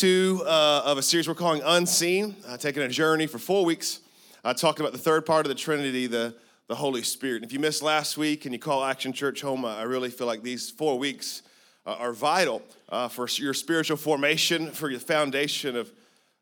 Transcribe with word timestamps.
two 0.00 0.42
uh, 0.46 0.80
of 0.86 0.96
a 0.96 1.02
series 1.02 1.28
we're 1.28 1.34
calling 1.34 1.60
Unseen, 1.62 2.34
uh, 2.48 2.56
taking 2.56 2.82
a 2.82 2.88
journey 2.88 3.26
for 3.26 3.38
four 3.38 3.66
weeks, 3.66 4.00
uh, 4.44 4.54
talking 4.54 4.80
about 4.80 4.92
the 4.92 4.98
third 4.98 5.26
part 5.26 5.44
of 5.44 5.50
the 5.50 5.54
Trinity, 5.54 6.06
the, 6.06 6.34
the 6.68 6.74
Holy 6.74 7.02
Spirit. 7.02 7.42
And 7.42 7.44
if 7.44 7.52
you 7.52 7.58
missed 7.58 7.82
last 7.82 8.16
week 8.16 8.46
and 8.46 8.54
you 8.54 8.58
call 8.58 8.82
Action 8.82 9.12
Church 9.12 9.42
home, 9.42 9.62
I 9.62 9.82
really 9.82 10.08
feel 10.08 10.26
like 10.26 10.42
these 10.42 10.70
four 10.70 10.98
weeks 10.98 11.42
uh, 11.84 11.96
are 11.98 12.14
vital 12.14 12.62
uh, 12.88 13.08
for 13.08 13.28
your 13.28 13.52
spiritual 13.52 13.98
formation, 13.98 14.70
for 14.70 14.88
your 14.88 15.00
foundation 15.00 15.76
of, 15.76 15.92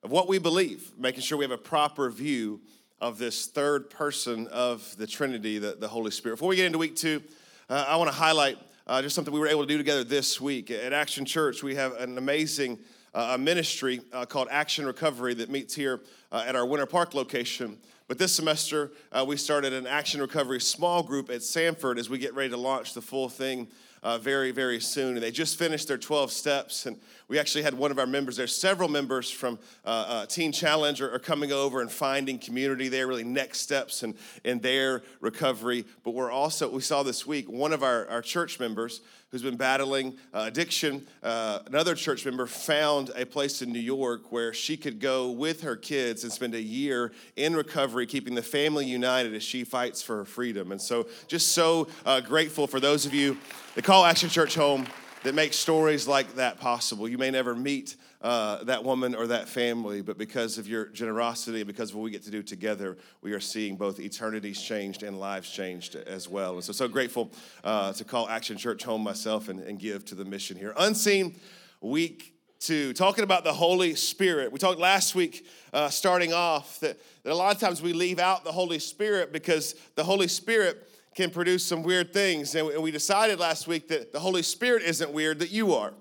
of 0.05 0.12
what 0.12 0.29
we 0.29 0.39
believe, 0.39 0.93
making 0.97 1.23
sure 1.23 1.37
we 1.37 1.45
have 1.45 1.51
a 1.51 1.59
proper 1.59 2.09
view 2.11 2.61
of 3.01 3.19
this 3.19 3.47
third 3.47 3.91
person 3.91 4.47
of 4.53 4.97
the 4.98 5.06
Trinity, 5.09 5.59
the, 5.59 5.77
the 5.81 5.89
Holy 5.89 6.12
Spirit. 6.12 6.37
Before 6.37 6.48
we 6.48 6.55
get 6.55 6.67
into 6.67 6.79
week 6.79 6.95
two, 6.95 7.20
uh, 7.69 7.87
I 7.89 7.97
want 7.97 8.09
to 8.09 8.17
highlight 8.17 8.56
uh, 8.87 9.03
just 9.03 9.17
something 9.17 9.34
we 9.34 9.41
were 9.41 9.48
able 9.48 9.62
to 9.62 9.69
do 9.69 9.79
together 9.79 10.05
this 10.05 10.41
week. 10.41 10.70
At 10.70 10.93
Action 10.93 11.25
Church, 11.25 11.65
we 11.65 11.75
have 11.75 11.97
an 11.97 12.19
amazing 12.19 12.79
uh, 13.19 13.37
ministry 13.37 14.01
uh, 14.13 14.25
called 14.25 14.47
Action 14.49 14.87
Recovery 14.87 15.35
that 15.35 15.51
meets 15.51 15.75
here 15.75 16.01
uh, 16.31 16.45
at 16.47 16.55
our 16.55 16.65
Winter 16.65 16.87
Park 16.87 17.15
location. 17.15 17.77
But 18.07 18.17
this 18.17 18.33
semester, 18.33 18.93
uh, 19.11 19.25
we 19.27 19.37
started 19.37 19.73
an 19.73 19.89
Action 19.89 20.21
Recovery 20.21 20.61
small 20.61 21.03
group 21.03 21.29
at 21.29 21.43
Sanford 21.43 21.99
as 21.99 22.09
we 22.09 22.19
get 22.19 22.33
ready 22.35 22.51
to 22.51 22.57
launch 22.57 22.95
the 22.95 23.03
full 23.03 23.29
thing 23.29 23.67
uh, 24.05 24.19
very, 24.19 24.53
very 24.53 24.79
soon. 24.79 25.15
And 25.15 25.23
they 25.23 25.33
just 25.33 25.59
finished 25.59 25.89
their 25.89 25.99
12 25.99 26.31
steps. 26.31 26.87
And 26.87 26.97
we 27.29 27.39
actually 27.39 27.63
had 27.63 27.75
one 27.75 27.91
of 27.91 27.99
our 27.99 28.07
members 28.07 28.37
there. 28.37 28.47
Several 28.47 28.89
members 28.89 29.31
from 29.31 29.59
uh, 29.84 29.89
uh, 29.89 30.27
Teen 30.27 30.51
Challenge 30.51 31.01
are, 31.03 31.15
are, 31.15 31.19
coming 31.19 31.53
over 31.53 31.83
and 31.83 31.93
finding 31.93 32.39
community 32.39 32.89
there, 32.89 33.07
really 33.07 33.25
next 33.25 33.61
steps 33.61 34.03
in, 34.03 34.15
in 34.45 34.61
their 34.61 35.03
recovery. 35.20 35.85
But 36.05 36.12
we're 36.12 36.31
also, 36.31 36.70
we 36.70 36.81
saw 36.81 37.03
this 37.03 37.27
week, 37.27 37.48
one 37.51 37.75
of 37.75 37.83
our, 37.83 38.09
our 38.09 38.23
church 38.23 38.59
members 38.59 39.03
who's 39.31 39.43
been 39.43 39.59
battling 39.59 40.17
uh, 40.33 40.45
addiction. 40.47 41.07
Uh, 41.23 41.59
another 41.67 41.95
church 41.95 42.25
member 42.25 42.47
found 42.47 43.11
a 43.15 43.27
place 43.27 43.61
in 43.61 43.70
New 43.70 43.79
York 43.79 44.33
where 44.33 44.55
she 44.55 44.75
could 44.75 44.98
go 45.01 45.31
with 45.31 45.61
her 45.61 45.77
kids 45.77 46.25
and 46.25 46.33
spend 46.33 46.55
a 46.55 46.63
year 46.63 47.13
in 47.37 47.55
recovery, 47.55 48.07
keeping 48.07 48.35
the 48.35 48.42
family 48.42 48.87
united 48.87 49.35
as 49.35 49.42
she 49.42 49.65
fights 49.65 50.01
for 50.01 50.17
her 50.17 50.25
freedom. 50.25 50.73
And 50.73 50.81
so, 50.81 51.09
just 51.27 51.53
so 51.53 51.89
uh, 52.07 52.23
grateful 52.23 52.67
for 52.67 52.81
those 52.81 53.05
of 53.05 53.13
you 53.13 53.37
that 53.75 53.85
call 53.85 54.07
Action 54.07 54.31
Church 54.31 54.55
home 54.55 54.87
that 55.24 55.34
make 55.34 55.52
stories 55.52 56.06
like 56.06 56.36
that 56.36 56.58
possible. 56.58 57.08
You 57.08 57.19
may 57.19 57.30
never 57.30 57.55
meet 57.55 57.97
uh, 58.20 58.64
that 58.64 58.84
woman 58.84 59.14
or 59.14 59.28
that 59.28 59.48
family, 59.48 60.00
but 60.00 60.19
because 60.19 60.58
of 60.58 60.66
your 60.66 60.86
generosity 60.86 61.58
and 61.58 61.66
because 61.66 61.91
of 61.91 61.97
what 61.97 62.02
we 62.02 62.11
get 62.11 62.24
to 62.24 62.30
do 62.30 62.42
together, 62.42 62.97
we 63.22 63.33
are 63.33 63.41
seeing 63.41 63.77
both 63.77 64.00
eternities 64.00 64.61
changed 64.61 65.02
and 65.02 65.19
lives 65.19 65.50
changed 65.50 65.94
as 65.94 66.28
well. 66.28 66.55
And 66.55 66.64
so, 66.64 66.72
so 66.72 66.89
grateful 66.89 67.30
uh, 67.64 67.92
to 67.92 68.05
call 68.05 68.28
Action 68.28 68.56
Church 68.56 68.83
home 68.84 69.02
myself 69.02 69.48
and, 69.48 69.61
and 69.61 69.78
give 69.78 70.05
to 70.06 70.14
the 70.14 70.24
mission 70.24 70.56
here. 70.56 70.74
Unseen 70.77 71.36
week 71.80 72.34
two, 72.58 72.92
talking 72.92 73.22
about 73.22 73.44
the 73.44 73.52
Holy 73.52 73.94
Spirit. 73.94 74.50
We 74.50 74.58
talked 74.58 74.80
last 74.80 75.14
week, 75.14 75.46
uh, 75.72 75.89
starting 75.89 76.33
off, 76.33 76.80
that, 76.80 76.98
that 77.22 77.33
a 77.33 77.34
lot 77.34 77.55
of 77.55 77.61
times 77.61 77.80
we 77.80 77.92
leave 77.92 78.19
out 78.19 78.42
the 78.44 78.52
Holy 78.52 78.80
Spirit 78.80 79.33
because 79.33 79.74
the 79.94 80.02
Holy 80.02 80.27
Spirit 80.27 80.88
can 81.19 81.30
produce 81.30 81.64
some 81.64 81.83
weird 81.83 82.12
things. 82.12 82.55
And 82.55 82.80
we 82.80 82.92
decided 82.92 83.41
last 83.41 83.66
week 83.66 83.88
that 83.88 84.12
the 84.12 84.20
Holy 84.20 84.41
Spirit 84.41 84.84
isn't 84.84 85.11
weird, 85.11 85.41
that 85.41 85.50
you 85.50 85.74
are 85.74 85.92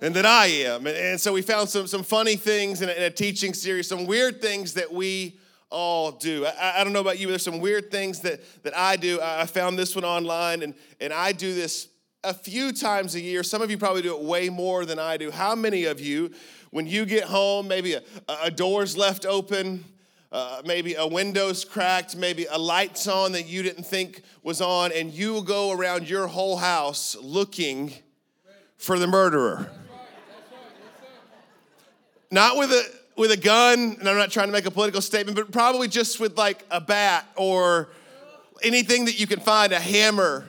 and 0.00 0.14
that 0.14 0.24
I 0.24 0.46
am. 0.46 0.86
And, 0.86 1.20
so 1.20 1.34
we 1.34 1.42
found 1.42 1.68
some, 1.68 1.86
some 1.86 2.02
funny 2.02 2.36
things 2.36 2.80
in 2.80 2.88
a, 2.88 2.92
in 2.92 3.02
a 3.02 3.10
teaching 3.10 3.52
series, 3.52 3.86
some 3.86 4.06
weird 4.06 4.40
things 4.40 4.72
that 4.74 4.90
we 4.90 5.38
all 5.68 6.10
do. 6.10 6.46
I, 6.46 6.80
I, 6.80 6.84
don't 6.84 6.94
know 6.94 7.02
about 7.02 7.18
you, 7.18 7.26
but 7.26 7.32
there's 7.32 7.42
some 7.42 7.60
weird 7.60 7.90
things 7.90 8.20
that, 8.20 8.40
that 8.62 8.74
I 8.74 8.96
do. 8.96 9.20
I 9.22 9.44
found 9.44 9.78
this 9.78 9.94
one 9.94 10.06
online, 10.06 10.62
and, 10.62 10.74
and 10.98 11.12
I 11.12 11.32
do 11.32 11.54
this 11.54 11.88
a 12.24 12.32
few 12.32 12.72
times 12.72 13.14
a 13.14 13.20
year. 13.20 13.42
Some 13.42 13.60
of 13.60 13.70
you 13.70 13.76
probably 13.76 14.00
do 14.00 14.16
it 14.16 14.22
way 14.22 14.48
more 14.48 14.86
than 14.86 14.98
I 14.98 15.18
do. 15.18 15.30
How 15.30 15.54
many 15.54 15.84
of 15.84 16.00
you, 16.00 16.30
when 16.70 16.86
you 16.86 17.04
get 17.04 17.24
home, 17.24 17.68
maybe 17.68 17.92
a, 17.92 18.02
a 18.42 18.50
door's 18.50 18.96
left 18.96 19.26
open, 19.26 19.84
uh, 20.32 20.62
maybe 20.64 20.94
a 20.94 21.06
window's 21.06 21.64
cracked, 21.64 22.16
maybe 22.16 22.46
a 22.50 22.58
light's 22.58 23.06
on 23.06 23.32
that 23.32 23.46
you 23.46 23.62
didn't 23.62 23.84
think 23.84 24.22
was 24.42 24.60
on, 24.60 24.92
and 24.92 25.12
you 25.12 25.42
go 25.42 25.72
around 25.72 26.08
your 26.08 26.26
whole 26.26 26.56
house 26.56 27.16
looking 27.20 27.92
for 28.76 28.98
the 28.98 29.06
murderer? 29.06 29.70
Not 32.30 32.56
with 32.56 32.70
a 32.70 32.82
with 33.16 33.30
a 33.30 33.36
gun, 33.36 33.96
and 33.98 34.08
I'm 34.08 34.16
not 34.16 34.30
trying 34.30 34.48
to 34.48 34.52
make 34.52 34.66
a 34.66 34.70
political 34.70 35.00
statement, 35.00 35.36
but 35.36 35.50
probably 35.50 35.88
just 35.88 36.20
with 36.20 36.36
like 36.36 36.64
a 36.70 36.80
bat 36.80 37.26
or 37.36 37.88
anything 38.62 39.06
that 39.06 39.18
you 39.18 39.26
can 39.26 39.40
find, 39.40 39.72
a 39.72 39.80
hammer. 39.80 40.48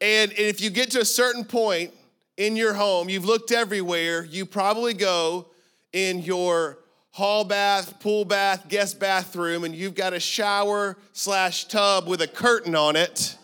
And, 0.00 0.30
and 0.32 0.40
if 0.40 0.60
you 0.60 0.68
get 0.68 0.90
to 0.90 1.00
a 1.00 1.04
certain 1.04 1.44
point 1.44 1.92
in 2.36 2.56
your 2.56 2.74
home, 2.74 3.08
you've 3.08 3.24
looked 3.24 3.52
everywhere, 3.52 4.24
you 4.24 4.44
probably 4.44 4.92
go 4.92 5.46
in 5.92 6.20
your 6.20 6.78
hall 7.12 7.44
bath, 7.44 8.00
pool 8.00 8.24
bath, 8.24 8.68
guest 8.68 8.98
bathroom, 8.98 9.64
and 9.64 9.74
you've 9.74 9.94
got 9.94 10.12
a 10.12 10.20
shower 10.20 10.96
slash 11.12 11.66
tub 11.66 12.08
with 12.08 12.20
a 12.20 12.28
curtain 12.28 12.74
on 12.74 12.96
it. 12.96 13.36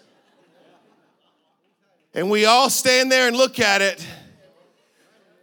And 2.15 2.31
we 2.31 2.47
all 2.47 2.69
stand 2.69 3.13
there 3.13 3.29
and 3.29 3.37
look 3.37 3.61
at 3.61 3.81
it 3.81 4.05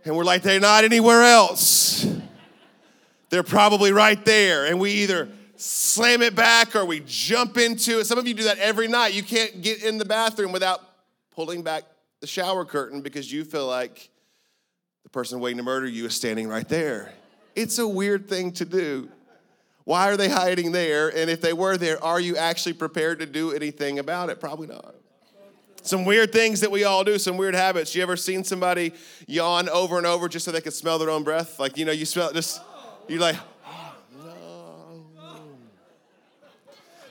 and 0.05 0.15
we're 0.15 0.23
like, 0.23 0.43
they're 0.43 0.59
not 0.59 0.83
anywhere 0.83 1.23
else. 1.23 2.05
They're 3.29 3.43
probably 3.43 3.91
right 3.91 4.23
there. 4.23 4.67
And 4.67 4.79
we 4.79 4.91
either 4.91 5.27
slam 5.55 6.21
it 6.21 6.35
back 6.35 6.75
or 6.75 6.85
we 6.85 7.01
jump 7.05 7.57
into 7.57 7.99
it. 7.99 8.05
Some 8.05 8.19
of 8.19 8.27
you 8.27 8.35
do 8.35 8.43
that 8.43 8.59
every 8.59 8.87
night. 8.87 9.13
You 9.13 9.23
can't 9.23 9.61
get 9.63 9.83
in 9.83 9.97
the 9.97 10.05
bathroom 10.05 10.51
without 10.51 10.81
pulling 11.31 11.63
back 11.63 11.83
the 12.21 12.27
shower 12.27 12.65
curtain 12.65 13.01
because 13.01 13.31
you 13.31 13.43
feel 13.43 13.65
like 13.65 14.09
the 15.03 15.09
person 15.09 15.39
waiting 15.39 15.57
to 15.57 15.63
murder 15.63 15.87
you 15.87 16.05
is 16.05 16.13
standing 16.13 16.47
right 16.47 16.69
there. 16.69 17.11
It's 17.55 17.79
a 17.79 17.87
weird 17.87 18.27
thing 18.27 18.51
to 18.53 18.65
do. 18.65 19.09
Why 19.85 20.09
are 20.09 20.17
they 20.17 20.29
hiding 20.29 20.71
there? 20.71 21.09
And 21.09 21.29
if 21.29 21.41
they 21.41 21.53
were 21.53 21.77
there, 21.77 22.03
are 22.03 22.19
you 22.19 22.37
actually 22.37 22.73
prepared 22.73 23.19
to 23.19 23.25
do 23.25 23.51
anything 23.51 23.99
about 23.99 24.29
it? 24.29 24.39
Probably 24.39 24.67
not. 24.67 24.95
Some 25.83 26.03
weird 26.03 26.31
things 26.31 26.61
that 26.61 26.71
we 26.71 26.83
all 26.83 27.03
do, 27.03 27.19
some 27.19 27.37
weird 27.37 27.53
habits. 27.53 27.93
You 27.93 28.01
ever 28.01 28.17
seen 28.17 28.43
somebody 28.43 28.91
yawn 29.27 29.69
over 29.69 29.97
and 29.97 30.07
over 30.07 30.27
just 30.27 30.43
so 30.43 30.51
they 30.51 30.61
can 30.61 30.71
smell 30.71 30.97
their 30.97 31.11
own 31.11 31.23
breath? 31.23 31.59
Like, 31.59 31.77
you 31.77 31.85
know, 31.85 31.91
you 31.91 32.05
smell 32.05 32.33
just, 32.33 32.61
you're 33.07 33.19
like, 33.19 33.35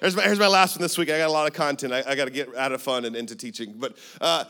Here's 0.00 0.15
my, 0.15 0.22
here's 0.25 0.38
my 0.38 0.49
last 0.49 0.76
one 0.76 0.82
this 0.82 0.99
week. 0.99 1.09
I 1.09 1.16
got 1.16 1.31
a 1.31 1.32
lot 1.32 1.47
of 1.47 1.55
content. 1.55 1.91
I, 1.94 2.03
I 2.06 2.15
got 2.15 2.26
to 2.26 2.31
get 2.31 2.55
out 2.56 2.72
of 2.72 2.82
fun 2.82 3.06
and 3.06 3.16
into 3.16 3.34
teaching. 3.34 3.72
But 3.78 3.97
uh, 4.21 4.44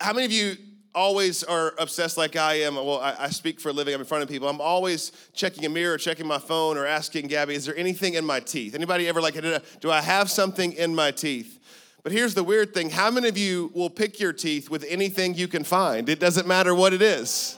how 0.00 0.14
many 0.14 0.24
of 0.24 0.32
you 0.32 0.56
always 0.94 1.42
are 1.44 1.74
obsessed 1.78 2.16
like 2.16 2.36
I 2.36 2.54
am? 2.60 2.76
Well, 2.76 3.00
I, 3.00 3.14
I, 3.18 3.28
speak 3.30 3.60
for 3.60 3.68
a 3.68 3.72
living. 3.72 3.94
I'm 3.94 4.00
in 4.00 4.06
front 4.06 4.22
of 4.22 4.28
people. 4.28 4.48
I'm 4.48 4.60
always 4.60 5.12
checking 5.32 5.64
a 5.64 5.68
mirror, 5.68 5.98
checking 5.98 6.26
my 6.26 6.38
phone, 6.38 6.76
or 6.76 6.86
asking 6.86 7.28
Gabby, 7.28 7.54
"Is 7.54 7.64
there 7.64 7.76
anything 7.76 8.14
in 8.14 8.24
my 8.24 8.40
teeth?" 8.40 8.74
Anybody 8.74 9.08
ever 9.08 9.20
like, 9.20 9.34
do 9.80 9.90
I 9.90 10.00
have 10.00 10.30
something 10.30 10.72
in 10.72 10.94
my 10.94 11.10
teeth? 11.10 11.58
But 12.02 12.12
here's 12.12 12.34
the 12.34 12.44
weird 12.44 12.74
thing 12.74 12.90
how 12.90 13.10
many 13.10 13.28
of 13.28 13.36
you 13.36 13.70
will 13.74 13.90
pick 13.90 14.20
your 14.20 14.32
teeth 14.32 14.70
with 14.70 14.84
anything 14.88 15.34
you 15.34 15.48
can 15.48 15.64
find? 15.64 16.08
It 16.08 16.20
doesn't 16.20 16.46
matter 16.46 16.74
what 16.74 16.92
it 16.92 17.02
is. 17.02 17.56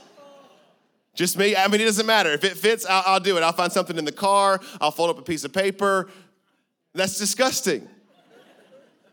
Just 1.14 1.36
me? 1.36 1.56
I 1.56 1.66
mean, 1.68 1.80
it 1.80 1.84
doesn't 1.84 2.06
matter. 2.06 2.30
If 2.30 2.44
it 2.44 2.56
fits, 2.56 2.86
I'll, 2.86 3.02
I'll 3.06 3.20
do 3.20 3.36
it. 3.36 3.42
I'll 3.42 3.52
find 3.52 3.72
something 3.72 3.98
in 3.98 4.04
the 4.04 4.12
car, 4.12 4.60
I'll 4.80 4.90
fold 4.90 5.10
up 5.10 5.18
a 5.18 5.22
piece 5.22 5.44
of 5.44 5.52
paper. 5.52 6.08
That's 6.94 7.18
disgusting. 7.18 7.88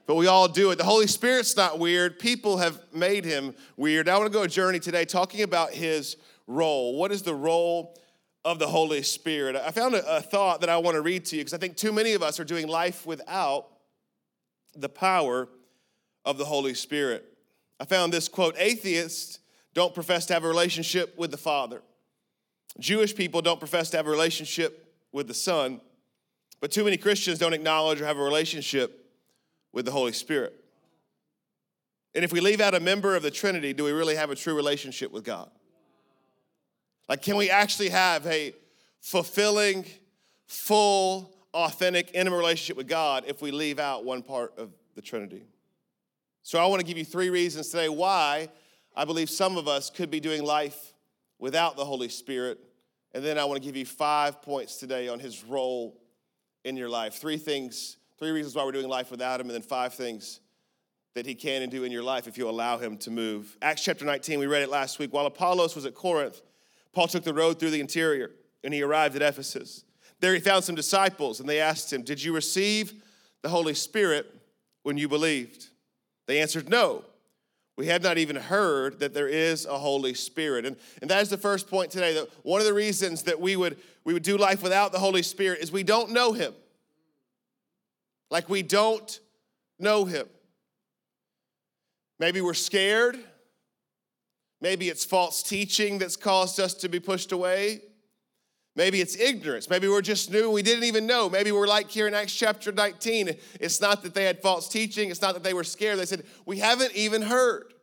But 0.08 0.16
we 0.16 0.28
all 0.28 0.48
do 0.48 0.72
it. 0.72 0.78
The 0.78 0.86
Holy 0.86 1.06
Spirit's 1.06 1.58
not 1.58 1.80
weird. 1.80 2.18
People 2.18 2.58
have 2.58 2.80
made 2.94 3.26
him 3.26 3.54
weird. 3.76 4.08
I 4.08 4.18
want 4.18 4.32
to 4.32 4.34
go 4.34 4.44
a 4.44 4.48
journey 4.48 4.80
today 4.80 5.04
talking 5.04 5.42
about 5.42 5.72
his 5.72 6.16
role. 6.48 6.98
What 6.98 7.12
is 7.12 7.24
the 7.24 7.36
role 7.36 7.94
of 8.46 8.58
the 8.58 8.68
Holy 8.68 9.04
Spirit? 9.04 9.58
I 9.58 9.70
found 9.72 9.96
a, 9.96 10.18
a 10.18 10.22
thought 10.22 10.62
that 10.62 10.70
I 10.70 10.78
want 10.78 10.96
to 10.96 11.02
read 11.02 11.26
to 11.26 11.36
you 11.36 11.42
because 11.42 11.54
I 11.54 11.58
think 11.58 11.76
too 11.76 11.92
many 11.92 12.14
of 12.14 12.24
us 12.24 12.40
are 12.40 12.46
doing 12.46 12.68
life 12.68 13.06
without 13.06 13.68
the 14.74 14.88
power 14.88 15.50
of 16.24 16.38
the 16.38 16.46
Holy 16.46 16.74
Spirit. 16.74 17.26
I 17.78 17.84
found 17.84 18.14
this 18.14 18.30
quote 18.30 18.56
Atheists 18.58 19.40
don't 19.74 19.94
profess 19.94 20.26
to 20.28 20.34
have 20.34 20.46
a 20.46 20.48
relationship 20.48 21.18
with 21.18 21.32
the 21.32 21.38
Father. 21.38 21.82
Jewish 22.80 23.14
people 23.14 23.42
don't 23.42 23.60
profess 23.60 23.90
to 23.90 23.98
have 23.98 24.08
a 24.08 24.10
relationship 24.12 24.94
with 25.12 25.28
the 25.28 25.34
Son, 25.34 25.82
but 26.62 26.72
too 26.72 26.86
many 26.86 26.96
Christians 26.96 27.40
don't 27.40 27.54
acknowledge 27.54 28.00
or 28.00 28.06
have 28.06 28.18
a 28.18 28.24
relationship 28.24 29.04
with 29.78 29.86
the 29.86 29.92
Holy 29.92 30.12
Spirit. 30.12 30.54
And 32.16 32.26
if 32.26 32.34
we 32.34 32.42
leave 32.42 32.62
out 32.62 32.74
a 32.74 32.80
member 32.80 33.16
of 33.16 33.22
the 33.22 33.30
Trinity, 33.30 33.74
do 33.74 33.84
we 33.84 33.92
really 33.92 34.16
have 34.16 34.32
a 34.32 34.36
true 34.36 34.56
relationship 34.56 35.12
with 35.12 35.24
God? 35.24 35.52
Like, 37.08 37.22
can 37.22 37.38
we 37.38 37.52
actually 37.52 37.90
have 37.90 38.26
a 38.26 38.54
fulfilling, 39.02 39.86
full, 40.48 41.32
authentic, 41.54 42.10
intimate 42.14 42.38
relationship 42.38 42.76
with 42.76 42.88
God 42.88 43.26
if 43.28 43.42
we 43.42 43.52
leave 43.52 43.78
out 43.78 44.04
one 44.04 44.24
part 44.24 44.58
of 44.58 44.72
the 44.96 45.02
Trinity. 45.02 45.44
So 46.44 46.60
I 46.60 46.66
want 46.66 46.80
to 46.80 46.86
give 46.86 46.98
you 46.98 47.06
three 47.06 47.30
reasons 47.30 47.70
today 47.70 47.88
why 47.88 48.50
I 48.96 49.06
believe 49.06 49.30
some 49.30 49.58
of 49.58 49.68
us 49.68 49.90
could 49.90 50.10
be 50.10 50.20
doing 50.20 50.44
life 50.44 50.94
without 51.40 51.78
the 51.78 51.86
Holy 51.86 52.10
Spirit. 52.10 52.60
And 53.14 53.24
then 53.24 53.38
I 53.38 53.46
want 53.46 53.62
to 53.62 53.66
give 53.66 53.76
you 53.76 53.86
five 53.86 54.42
points 54.42 54.78
today 54.78 55.08
on 55.08 55.20
his 55.20 55.44
role 55.44 56.00
in 56.64 56.78
your 56.78 56.90
life. 56.90 57.16
Three 57.16 57.38
things, 57.38 57.97
three 58.18 58.32
reasons 58.32 58.56
why 58.56 58.64
we're 58.64 58.72
doing 58.72 58.88
life 58.88 59.12
without 59.12 59.40
him, 59.40 59.48
and 59.48 59.56
then 59.56 59.62
five 59.62 59.94
things 59.94 60.40
that 61.14 61.26
he 61.26 61.36
can 61.36 61.62
and 61.64 61.72
do 61.72 61.84
in 61.84 61.92
your 61.92 62.04
life 62.04 62.28
if 62.28 62.38
you 62.38 62.50
allow 62.50 62.78
him 62.78 62.98
to 62.98 63.12
move. 63.12 63.58
Acts 63.62 63.84
chapter 63.84 64.06
19, 64.06 64.40
we 64.40 64.46
read 64.46 64.62
it 64.62 64.70
last 64.70 65.00
week. 65.00 65.12
While 65.12 65.26
Apollos 65.26 65.76
was 65.76 65.86
at 65.86 65.96
Corinth, 65.96 66.42
Paul 66.94 67.08
took 67.08 67.24
the 67.24 67.34
road 67.34 67.60
through 67.60 67.72
the 67.72 67.80
interior 67.80 68.32
and 68.64 68.74
he 68.74 68.84
arrived 68.84 69.16
at 69.16 69.22
Ephesus. 69.22 69.84
There 70.20 70.34
he 70.34 70.40
found 70.40 70.64
some 70.64 70.76
disciples 70.76 71.40
and 71.40 71.48
they 71.50 71.60
asked 71.60 71.92
him, 71.92 72.04
Did 72.04 72.24
you 72.24 72.34
receive 72.34 72.94
the 73.42 73.50
Holy 73.50 73.74
Spirit 73.74 74.28
when 74.84 74.98
you 74.98 75.08
believed? 75.08 75.68
They 76.28 76.40
answered, 76.40 76.70
No. 76.70 77.04
We 77.78 77.86
had 77.86 78.02
not 78.02 78.18
even 78.18 78.36
heard 78.36 79.00
that 79.00 79.14
there 79.14 79.28
is 79.28 79.66
a 79.68 79.78
Holy 79.78 80.16
Spirit. 80.16 80.66
And, 80.66 80.78
and 81.02 81.12
that 81.12 81.22
is 81.22 81.30
the 81.30 81.38
first 81.38 81.70
point 81.70 81.92
today. 81.92 82.16
That 82.16 82.28
one 82.42 82.60
of 82.60 82.66
the 82.66 82.74
reasons 82.74 83.24
that 83.24 83.40
we 83.40 83.56
would, 83.56 83.78
we 84.04 84.14
would 84.14 84.24
do 84.24 84.36
life 84.36 84.64
without 84.64 84.92
the 84.92 84.98
Holy 84.98 85.22
Spirit 85.22 85.60
is 85.62 85.72
we 85.72 85.84
don't 85.84 86.12
know 86.12 86.34
Him. 86.34 86.54
Like 88.30 88.50
we 88.50 88.62
don't 88.62 89.20
know 89.80 90.06
Him. 90.06 90.28
Maybe 92.20 92.42
we're 92.42 92.54
scared. 92.54 93.18
Maybe 94.60 94.90
it's 94.90 95.06
false 95.06 95.44
teaching 95.44 96.00
that's 96.00 96.16
caused 96.16 96.60
us 96.60 96.74
to 96.76 96.90
be 96.90 97.00
pushed 97.00 97.32
away. 97.32 97.82
Maybe 98.76 99.02
it's 99.02 99.16
ignorance. 99.16 99.70
Maybe 99.70 99.88
we're 99.88 100.02
just 100.02 100.32
new. 100.32 100.52
We 100.52 100.62
didn't 100.62 100.84
even 100.84 101.08
know. 101.08 101.30
Maybe 101.30 101.52
we're 101.52 101.68
like 101.68 101.90
here 101.90 102.08
in 102.08 102.14
Acts 102.14 102.36
chapter 102.36 102.72
19. 102.72 103.36
It's 103.60 103.82
not 103.82 104.04
that 104.04 104.14
they 104.14 104.26
had 104.26 104.40
false 104.42 104.70
teaching. 104.70 105.10
It's 105.10 105.22
not 105.22 105.34
that 105.34 105.44
they 105.44 105.56
were 105.56 105.64
scared. 105.64 105.98
They 105.98 106.06
said, 106.06 106.26
We 106.46 106.60
haven't 106.60 106.94
even 106.94 107.24
heard. 107.24 107.74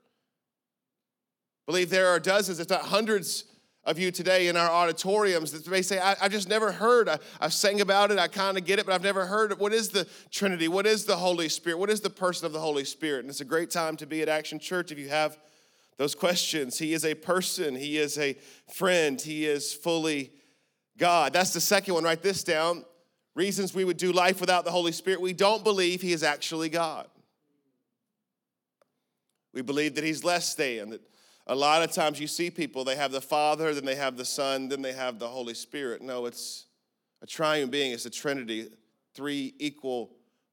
I 1.66 1.72
believe 1.72 1.90
there 1.90 2.08
are 2.08 2.20
dozens, 2.20 2.60
if 2.60 2.70
not 2.70 2.82
hundreds, 2.82 3.44
of 3.86 3.98
you 3.98 4.10
today 4.10 4.48
in 4.48 4.56
our 4.56 4.70
auditoriums 4.70 5.52
that 5.52 5.68
may 5.70 5.82
say, 5.82 5.98
I, 5.98 6.16
I 6.22 6.28
just 6.28 6.48
never 6.48 6.72
heard. 6.72 7.08
I, 7.08 7.18
I've 7.40 7.52
sang 7.52 7.80
about 7.80 8.10
it. 8.10 8.18
I 8.18 8.28
kind 8.28 8.56
of 8.56 8.64
get 8.64 8.78
it, 8.78 8.86
but 8.86 8.94
I've 8.94 9.02
never 9.02 9.26
heard 9.26 9.52
it. 9.52 9.58
What 9.58 9.72
is 9.72 9.90
the 9.90 10.06
Trinity? 10.30 10.68
What 10.68 10.86
is 10.86 11.04
the 11.04 11.16
Holy 11.16 11.48
Spirit? 11.48 11.78
What 11.78 11.90
is 11.90 12.00
the 12.00 12.10
person 12.10 12.46
of 12.46 12.52
the 12.52 12.60
Holy 12.60 12.84
Spirit? 12.84 13.20
And 13.20 13.30
it's 13.30 13.42
a 13.42 13.44
great 13.44 13.70
time 13.70 13.96
to 13.98 14.06
be 14.06 14.22
at 14.22 14.28
Action 14.28 14.58
Church 14.58 14.90
if 14.90 14.98
you 14.98 15.08
have 15.08 15.36
those 15.98 16.14
questions. 16.14 16.78
He 16.78 16.94
is 16.94 17.04
a 17.04 17.14
person, 17.14 17.76
He 17.76 17.98
is 17.98 18.18
a 18.18 18.36
friend, 18.72 19.20
He 19.20 19.46
is 19.46 19.74
fully 19.74 20.32
God. 20.96 21.32
That's 21.32 21.52
the 21.52 21.60
second 21.60 21.94
one. 21.94 22.04
Write 22.04 22.22
this 22.22 22.42
down. 22.42 22.84
Reasons 23.34 23.74
we 23.74 23.84
would 23.84 23.96
do 23.96 24.12
life 24.12 24.40
without 24.40 24.64
the 24.64 24.70
Holy 24.70 24.92
Spirit. 24.92 25.20
We 25.20 25.32
don't 25.32 25.62
believe 25.62 26.00
He 26.00 26.12
is 26.12 26.22
actually 26.22 26.68
God. 26.68 27.08
We 29.52 29.62
believe 29.62 29.94
that 29.96 30.04
He's 30.04 30.24
less 30.24 30.54
than, 30.54 30.90
that 30.90 31.02
a 31.46 31.54
lot 31.54 31.82
of 31.82 31.92
times 31.92 32.18
you 32.18 32.26
see 32.26 32.50
people, 32.50 32.84
they 32.84 32.96
have 32.96 33.12
the 33.12 33.20
Father, 33.20 33.74
then 33.74 33.84
they 33.84 33.96
have 33.96 34.16
the 34.16 34.24
Son, 34.24 34.68
then 34.68 34.82
they 34.82 34.92
have 34.92 35.18
the 35.18 35.28
Holy 35.28 35.54
Spirit. 35.54 36.00
No, 36.00 36.26
it's 36.26 36.66
a 37.22 37.26
triune 37.26 37.68
being, 37.70 37.92
it's 37.92 38.06
a 38.06 38.10
Trinity, 38.10 38.68
three 39.14 39.54
equal 39.58 40.10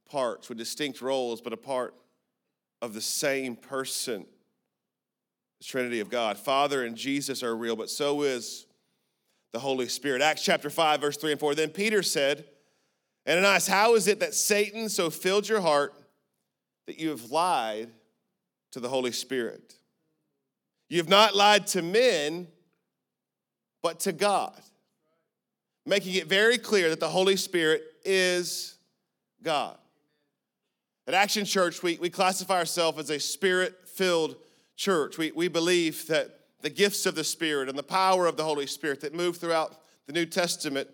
parts 0.10 0.50
with 0.50 0.58
distinct 0.58 1.02
roles, 1.02 1.40
but 1.40 1.54
a 1.54 1.58
part 1.58 1.96
of 2.82 2.94
the 2.94 3.02
same 3.02 3.56
person, 3.56 4.26
the 5.60 5.66
Trinity 5.66 6.02
of 6.02 6.10
God. 6.10 6.38
Father 6.38 6.84
and 6.84 6.98
Jesus 6.98 7.42
are 7.42 7.56
real, 7.56 7.76
but 7.76 7.90
so 7.90 8.24
is 8.24 8.66
the 9.54 9.60
Holy 9.60 9.88
Spirit. 9.88 10.22
Acts 10.22 10.44
chapter 10.44 10.70
5, 10.70 11.02
verse 11.02 11.18
3 11.18 11.32
and 11.32 11.40
4. 11.40 11.56
Then 11.56 11.70
Peter 11.70 12.04
said, 12.04 12.46
Ananias, 13.28 13.68
how 13.68 13.96
is 13.96 14.08
it 14.08 14.20
that 14.20 14.34
Satan 14.34 14.90
so 14.90 15.10
filled 15.10 15.48
your 15.48 15.62
heart 15.62 15.94
that 16.88 17.00
you 17.00 17.10
have 17.10 17.32
lied 17.32 17.90
to 18.72 18.80
the 18.80 18.90
Holy 18.90 19.12
Spirit? 19.12 19.76
You 20.92 20.98
have 20.98 21.08
not 21.08 21.38
lied 21.38 21.68
to 21.68 21.82
men, 21.82 22.50
but 23.82 24.02
to 24.02 24.12
God, 24.12 24.60
making 25.86 26.16
it 26.16 26.28
very 26.28 26.58
clear 26.58 26.90
that 26.90 27.00
the 27.00 27.08
Holy 27.08 27.38
Spirit 27.38 27.82
is 28.04 28.76
God. 29.42 29.78
At 31.08 31.14
Action 31.14 31.46
Church, 31.46 31.82
we, 31.82 31.98
we 32.02 32.10
classify 32.10 32.58
ourselves 32.58 33.00
as 33.00 33.10
a 33.10 33.22
spirit 33.22 33.88
filled 33.88 34.36
church. 34.76 35.18
We, 35.18 35.32
we 35.32 35.48
believe 35.48 36.08
that 36.08 36.42
the 36.60 36.70
gifts 36.70 37.06
of 37.06 37.16
the 37.16 37.24
Spirit 37.24 37.70
and 37.70 37.78
the 37.78 37.84
power 37.84 38.26
of 38.26 38.36
the 38.36 38.44
Holy 38.44 38.68
Spirit 38.68 39.00
that 39.00 39.14
move 39.14 39.38
throughout 39.38 39.78
the 40.08 40.14
New 40.14 40.26
Testament 40.26 40.90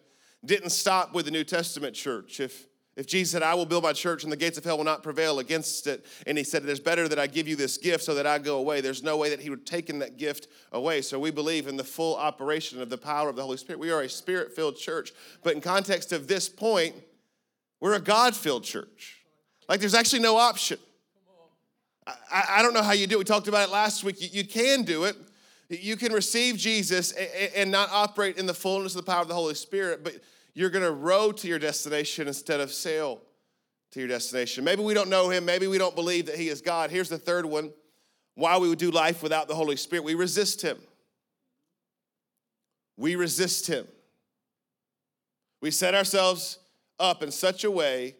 didn't 0.45 0.69
stop 0.69 1.15
with 1.15 1.25
the 1.25 1.31
New 1.31 1.43
Testament 1.43 1.95
church. 1.95 2.39
If, 2.39 2.67
if 2.97 3.05
Jesus 3.05 3.31
said, 3.31 3.43
I 3.43 3.53
will 3.53 3.67
build 3.67 3.83
my 3.83 3.93
church 3.93 4.23
and 4.23 4.31
the 4.31 4.37
gates 4.37 4.57
of 4.57 4.63
hell 4.63 4.75
will 4.75 4.83
not 4.83 5.03
prevail 5.03 5.37
against 5.37 5.85
it, 5.85 6.03
and 6.25 6.35
he 6.35 6.43
said, 6.43 6.63
It 6.63 6.69
is 6.69 6.79
better 6.79 7.07
that 7.07 7.19
I 7.19 7.27
give 7.27 7.47
you 7.47 7.55
this 7.55 7.77
gift 7.77 8.03
so 8.03 8.15
that 8.15 8.25
I 8.25 8.39
go 8.39 8.57
away, 8.57 8.81
there's 8.81 9.03
no 9.03 9.17
way 9.17 9.29
that 9.29 9.39
he 9.39 9.51
would 9.51 9.59
have 9.59 9.65
taken 9.65 9.99
that 9.99 10.17
gift 10.17 10.47
away. 10.71 11.03
So 11.03 11.19
we 11.19 11.29
believe 11.29 11.67
in 11.67 11.77
the 11.77 11.83
full 11.83 12.15
operation 12.15 12.81
of 12.81 12.89
the 12.89 12.97
power 12.97 13.29
of 13.29 13.35
the 13.35 13.43
Holy 13.43 13.57
Spirit. 13.57 13.79
We 13.79 13.91
are 13.91 14.01
a 14.01 14.09
spirit 14.09 14.55
filled 14.55 14.77
church. 14.77 15.13
But 15.43 15.53
in 15.53 15.61
context 15.61 16.11
of 16.11 16.27
this 16.27 16.49
point, 16.49 16.95
we're 17.79 17.93
a 17.93 18.01
God 18.01 18.35
filled 18.35 18.63
church. 18.63 19.21
Like 19.69 19.79
there's 19.79 19.93
actually 19.93 20.23
no 20.23 20.37
option. 20.37 20.79
I, 22.07 22.45
I, 22.49 22.61
don't 22.63 22.73
know 22.73 22.81
how 22.81 22.93
you 22.93 23.05
do 23.05 23.15
it. 23.15 23.19
We 23.19 23.25
talked 23.25 23.47
about 23.47 23.67
it 23.67 23.71
last 23.71 24.03
week. 24.03 24.19
You, 24.21 24.29
you 24.31 24.43
can 24.43 24.83
do 24.83 25.03
it, 25.03 25.15
you 25.69 25.97
can 25.97 26.13
receive 26.13 26.57
Jesus 26.57 27.11
and 27.55 27.69
not 27.69 27.89
operate 27.91 28.37
in 28.37 28.47
the 28.47 28.53
fullness 28.53 28.95
of 28.95 29.05
the 29.05 29.11
power 29.11 29.21
of 29.21 29.27
the 29.27 29.33
Holy 29.35 29.53
Spirit, 29.53 30.03
but 30.03 30.15
you're 30.57 30.71
going 30.71 30.83
to 30.83 30.91
row 30.91 31.31
to 31.31 31.47
your 31.47 31.59
destination 31.59 32.27
instead 32.27 32.59
of 32.59 32.73
sail 32.73 33.21
to 33.91 33.99
your 33.99 34.07
destination. 34.07 34.63
Maybe 34.63 34.81
we 34.81 34.95
don't 34.95 35.07
know 35.07 35.29
him. 35.29 35.45
Maybe 35.45 35.67
we 35.67 35.77
don't 35.77 35.93
believe 35.93 36.25
that 36.25 36.35
he 36.35 36.49
is 36.49 36.61
God. 36.61 36.89
Here's 36.89 37.09
the 37.09 37.19
third 37.19 37.45
one 37.45 37.71
why 38.33 38.57
we 38.57 38.67
would 38.67 38.79
do 38.79 38.89
life 38.89 39.21
without 39.21 39.47
the 39.47 39.53
Holy 39.53 39.75
Spirit. 39.75 40.03
We 40.03 40.15
resist 40.15 40.63
him. 40.63 40.79
We 42.97 43.15
resist 43.15 43.67
him. 43.67 43.87
We 45.61 45.69
set 45.69 45.93
ourselves 45.93 46.57
up 46.99 47.21
in 47.21 47.29
such 47.29 47.63
a 47.63 47.69
way 47.69 48.15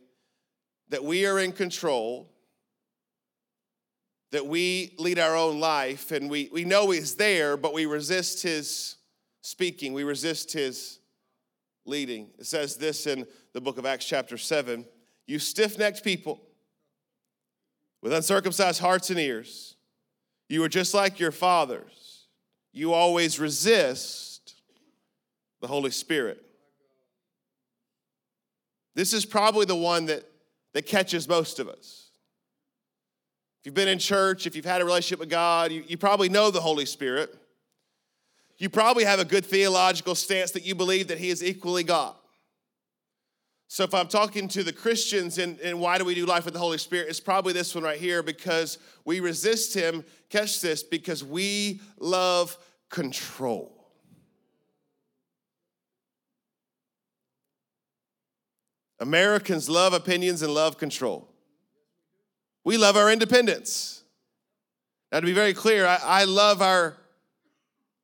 that 0.89 1.03
we 1.03 1.25
are 1.25 1.39
in 1.39 1.53
control 1.53 2.29
that 4.31 4.45
we 4.45 4.93
lead 4.99 5.17
our 5.17 5.35
own 5.35 5.59
life 5.59 6.11
and 6.11 6.29
we, 6.29 6.51
we 6.53 6.65
know 6.65 6.91
He's 6.91 7.15
there, 7.15 7.57
but 7.57 7.73
we 7.73 7.87
resist 7.87 8.43
His 8.43 8.97
speaking, 9.41 9.93
we 9.93 10.03
resist 10.03 10.53
His 10.53 10.96
leading. 11.87 12.29
It 12.37 12.45
says 12.45 12.77
this 12.77 13.07
in 13.07 13.25
the 13.53 13.61
book 13.61 13.77
of 13.77 13.85
Acts, 13.85 14.05
chapter 14.05 14.37
7 14.37 14.85
You 15.25 15.39
stiff 15.39 15.77
necked 15.77 16.03
people 16.03 16.41
with 18.01 18.13
uncircumcised 18.13 18.79
hearts 18.79 19.09
and 19.09 19.19
ears, 19.19 19.75
you 20.49 20.63
are 20.63 20.69
just 20.69 20.93
like 20.93 21.19
your 21.19 21.31
fathers. 21.31 22.27
You 22.71 22.93
always 22.93 23.39
resist 23.39 24.55
the 25.61 25.67
Holy 25.67 25.91
Spirit. 25.91 26.43
This 28.93 29.13
is 29.13 29.25
probably 29.25 29.65
the 29.65 29.75
one 29.75 30.05
that, 30.05 30.23
that 30.73 30.85
catches 30.85 31.27
most 31.27 31.59
of 31.59 31.67
us 31.67 32.09
If 33.59 33.65
you've 33.65 33.75
been 33.75 33.87
in 33.87 33.99
church, 33.99 34.47
if 34.47 34.55
you've 34.55 34.65
had 34.65 34.81
a 34.81 34.85
relationship 34.85 35.19
with 35.19 35.29
God, 35.29 35.71
you, 35.71 35.83
you 35.87 35.97
probably 35.97 36.29
know 36.29 36.51
the 36.51 36.61
Holy 36.61 36.85
Spirit. 36.85 37.35
You 38.57 38.69
probably 38.69 39.03
have 39.03 39.19
a 39.19 39.25
good 39.25 39.45
theological 39.45 40.15
stance 40.15 40.51
that 40.51 40.65
you 40.65 40.73
believe 40.73 41.07
that 41.09 41.19
He 41.19 41.29
is 41.29 41.43
equally 41.43 41.83
God. 41.83 42.15
So, 43.69 43.83
if 43.83 43.93
I'm 43.93 44.07
talking 44.07 44.47
to 44.49 44.63
the 44.63 44.71
Christians 44.71 45.37
and, 45.37 45.59
and 45.59 45.79
why 45.79 45.97
do 45.97 46.05
we 46.05 46.15
do 46.15 46.25
life 46.25 46.45
with 46.45 46.53
the 46.53 46.59
Holy 46.59 46.77
Spirit, 46.77 47.09
it's 47.09 47.19
probably 47.19 47.53
this 47.53 47.75
one 47.75 47.83
right 47.83 47.99
here 47.99 48.23
because 48.23 48.77
we 49.03 49.19
resist 49.19 49.73
Him. 49.73 50.05
Catch 50.29 50.61
this 50.61 50.83
because 50.83 51.23
we 51.23 51.81
love 51.99 52.57
control. 52.89 53.73
Americans 58.99 59.69
love 59.69 59.93
opinions 59.93 60.41
and 60.41 60.53
love 60.53 60.77
control. 60.77 61.29
We 62.63 62.77
love 62.77 62.97
our 62.97 63.11
independence. 63.11 64.03
Now, 65.11 65.19
to 65.19 65.25
be 65.25 65.33
very 65.33 65.53
clear, 65.53 65.85
I, 65.85 65.99
I 66.03 66.23
love 66.23 66.61
our 66.61 66.97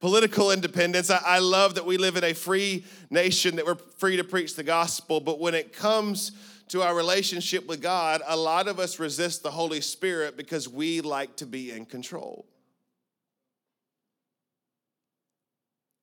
political 0.04 0.52
independence. 0.52 1.10
I, 1.10 1.22
I 1.26 1.40
love 1.40 1.76
that 1.76 1.86
we 1.86 1.96
live 1.96 2.18
in 2.18 2.26
a 2.26 2.34
free 2.34 2.84
nation, 3.10 3.56
that 3.56 3.66
we're 3.66 3.76
free 3.76 4.18
to 4.18 4.24
preach 4.26 4.54
the 4.54 4.64
gospel. 4.64 5.22
But 5.22 5.40
when 5.40 5.56
it 5.56 5.72
comes 5.72 6.34
to 6.68 6.82
our 6.82 6.94
relationship 6.94 7.66
with 7.70 7.82
God, 7.82 8.22
a 8.28 8.36
lot 8.36 8.68
of 8.68 8.80
us 8.80 9.00
resist 9.00 9.44
the 9.44 9.52
Holy 9.52 9.80
Spirit 9.80 10.36
because 10.36 10.68
we 10.68 11.00
like 11.00 11.38
to 11.38 11.46
be 11.46 11.72
in 11.72 11.86
control. 11.86 12.46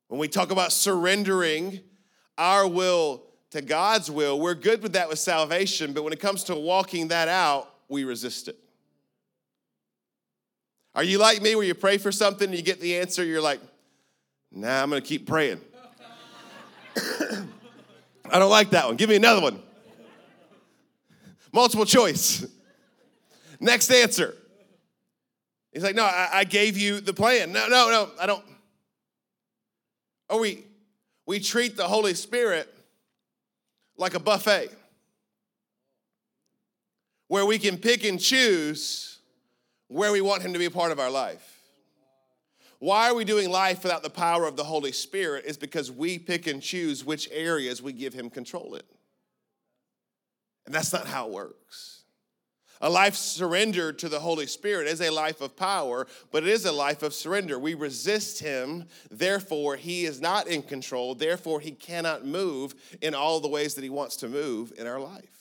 When 0.09 0.19
we 0.19 0.29
talk 0.29 0.51
about 0.51 0.73
surrendering 0.73 1.81
our 2.39 2.67
will 2.67 3.25
to 3.51 3.61
God's 3.61 4.11
will, 4.11 4.41
we're 4.41 4.55
good 4.55 4.83
with 4.83 4.95
that 4.95 5.11
with 5.11 5.19
salvation, 5.19 5.93
but 5.93 6.05
when 6.05 6.15
it 6.15 6.21
comes 6.21 6.45
to 6.45 6.55
walking 6.55 7.09
that 7.09 7.29
out, 7.29 7.69
we 7.91 8.05
resist 8.05 8.49
it. 8.49 8.57
Are 10.95 11.05
you 11.05 11.19
like 11.19 11.43
me 11.43 11.55
where 11.55 11.67
you 11.67 11.75
pray 11.75 11.99
for 11.99 12.11
something 12.11 12.49
and 12.49 12.57
you 12.57 12.63
get 12.63 12.81
the 12.81 12.97
answer, 12.97 13.23
you're 13.23 13.43
like, 13.43 13.61
nah, 14.53 14.83
I'm 14.83 14.91
gonna 14.91 15.01
keep 15.01 15.27
praying. 15.27 15.61
I 16.97 18.39
don't 18.39 18.51
like 18.51 18.71
that 18.71 18.87
one. 18.87 18.97
Give 18.97 19.09
me 19.09 19.17
another 19.17 19.41
one. 19.41 19.63
Multiple 21.53 21.85
choice. 21.85 22.47
Next 23.61 23.91
answer. 23.91 24.35
He's 25.73 25.83
like, 25.83 25.95
no, 25.95 26.05
I, 26.05 26.29
I, 26.33 26.45
gave 26.45 26.77
you 26.77 27.01
the 27.01 27.13
plan. 27.13 27.53
No, 27.53 27.69
no, 27.69 27.91
no, 27.91 28.11
I 28.21 28.27
don't. 28.27 28.45
Oh, 30.29 30.41
we 30.41 30.65
we 31.27 31.39
treat 31.39 31.77
the 31.77 31.87
Holy 31.87 32.15
Spirit 32.15 32.73
like 33.97 34.15
a 34.15 34.21
buffet 34.21 34.71
where 37.29 37.47
we 37.47 37.59
can 37.59 37.77
pick 37.77 38.05
and 38.05 38.19
choose 38.19 39.19
where 39.87 40.11
we 40.11 40.21
want 40.21 40.43
Him 40.43 40.53
to 40.53 40.59
be 40.59 40.65
a 40.65 40.71
part 40.71 40.91
of 40.91 40.99
our 40.99 41.11
life. 41.11 41.50
Why 42.81 43.11
are 43.11 43.15
we 43.15 43.25
doing 43.25 43.51
life 43.51 43.83
without 43.83 44.03
the 44.03 44.11
power 44.11 44.47
of 44.47 44.57
the 44.57 44.65
Holy 44.65 44.91
Spirit? 44.91 45.45
Is 45.45 45.59
because 45.59 45.93
we 45.93 46.19
pick 46.19 46.47
and 46.47 46.63
choose 46.63 47.05
which 47.05 47.29
areas 47.31 47.83
we 47.83 47.93
give 47.93 48.15
Him 48.15 48.31
control 48.31 48.75
in. 48.75 48.83
And 50.65 50.75
that's 50.75 50.93
not 50.93 51.07
how 51.07 51.27
it 51.27 51.33
works. 51.33 52.05
A 52.81 52.89
life 52.89 53.15
surrendered 53.15 53.99
to 53.99 54.09
the 54.09 54.21
Holy 54.21 54.47
Spirit 54.47 54.89
is 54.89 55.03
a 55.03 55.11
life 55.11 55.43
of 55.43 55.55
power, 55.55 56.07
but 56.33 56.43
it 56.43 56.49
is 56.49 56.65
a 56.65 56.73
life 56.73 57.03
of 57.03 57.13
surrender. 57.13 57.59
We 57.59 57.75
resist 57.75 58.41
Him, 58.41 58.87
therefore, 59.11 59.77
He 59.77 60.07
is 60.07 60.23
not 60.23 60.47
in 60.47 60.63
control, 60.63 61.15
therefore, 61.15 61.61
He 61.61 61.73
cannot 61.73 62.25
move 62.25 62.75
in 63.03 63.15
all 63.15 63.41
the 63.41 63.49
ways 63.49 63.75
that 63.75 63.85
He 63.85 63.91
wants 63.91 64.17
to 64.17 64.29
move 64.29 64.73
in 64.79 64.87
our 64.87 64.99
life. 64.99 65.40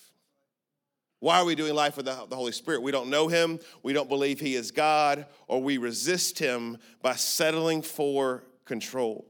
Why 1.19 1.39
are 1.39 1.45
we 1.45 1.55
doing 1.55 1.75
life 1.75 1.97
with 1.97 2.05
the 2.05 2.13
Holy 2.13 2.53
Spirit? 2.53 2.81
We 2.81 2.91
don't 2.91 3.09
know 3.09 3.27
Him, 3.27 3.59
we 3.83 3.93
don't 3.93 4.07
believe 4.07 4.39
He 4.39 4.55
is 4.55 4.71
God, 4.71 5.25
or 5.47 5.61
we 5.61 5.77
resist 5.77 6.39
Him 6.39 6.77
by 7.01 7.15
settling 7.15 7.81
for 7.81 8.43
control. 8.65 9.25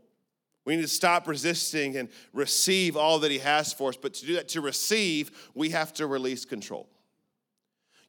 We 0.66 0.76
need 0.76 0.84
to 0.84 0.88
stop 0.88 1.28
resisting 1.28 1.98
and 1.98 2.10
receive 2.32 2.96
all 2.96 3.18
that 3.20 3.32
He 3.32 3.40
has 3.40 3.74
for 3.74 3.90
us. 3.90 3.98
But 3.98 4.14
to 4.16 4.26
do 4.26 4.36
that, 4.36 4.50
to 4.50 4.62
receive, 4.62 5.50
we 5.56 5.72
have 5.72 5.94
to 5.94 6.06
release 6.06 6.46
control. 6.46 6.88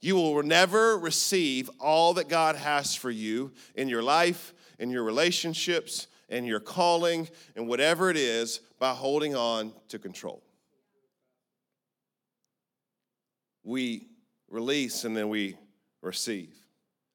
You 0.03 0.17
will 0.17 0.43
never 0.43 0.99
receive 0.99 1.71
all 1.79 2.15
that 2.15 2.29
God 2.29 2.57
has 2.57 2.95
for 2.95 3.11
you 3.11 3.53
in 3.75 3.89
your 3.89 4.03
life, 4.03 4.53
in 4.79 4.91
your 4.91 5.05
relationships, 5.05 6.07
in 6.29 6.45
your 6.45 6.61
calling, 6.61 7.29
and 7.57 7.67
whatever 7.67 8.11
it 8.11 8.17
is 8.17 8.61
by 8.79 8.93
holding 8.93 9.35
on 9.35 9.73
to 9.89 9.99
control. 9.99 10.43
We 13.71 14.09
release 14.49 15.05
and 15.05 15.17
then 15.17 15.29
we 15.29 15.57
receive. 16.03 16.57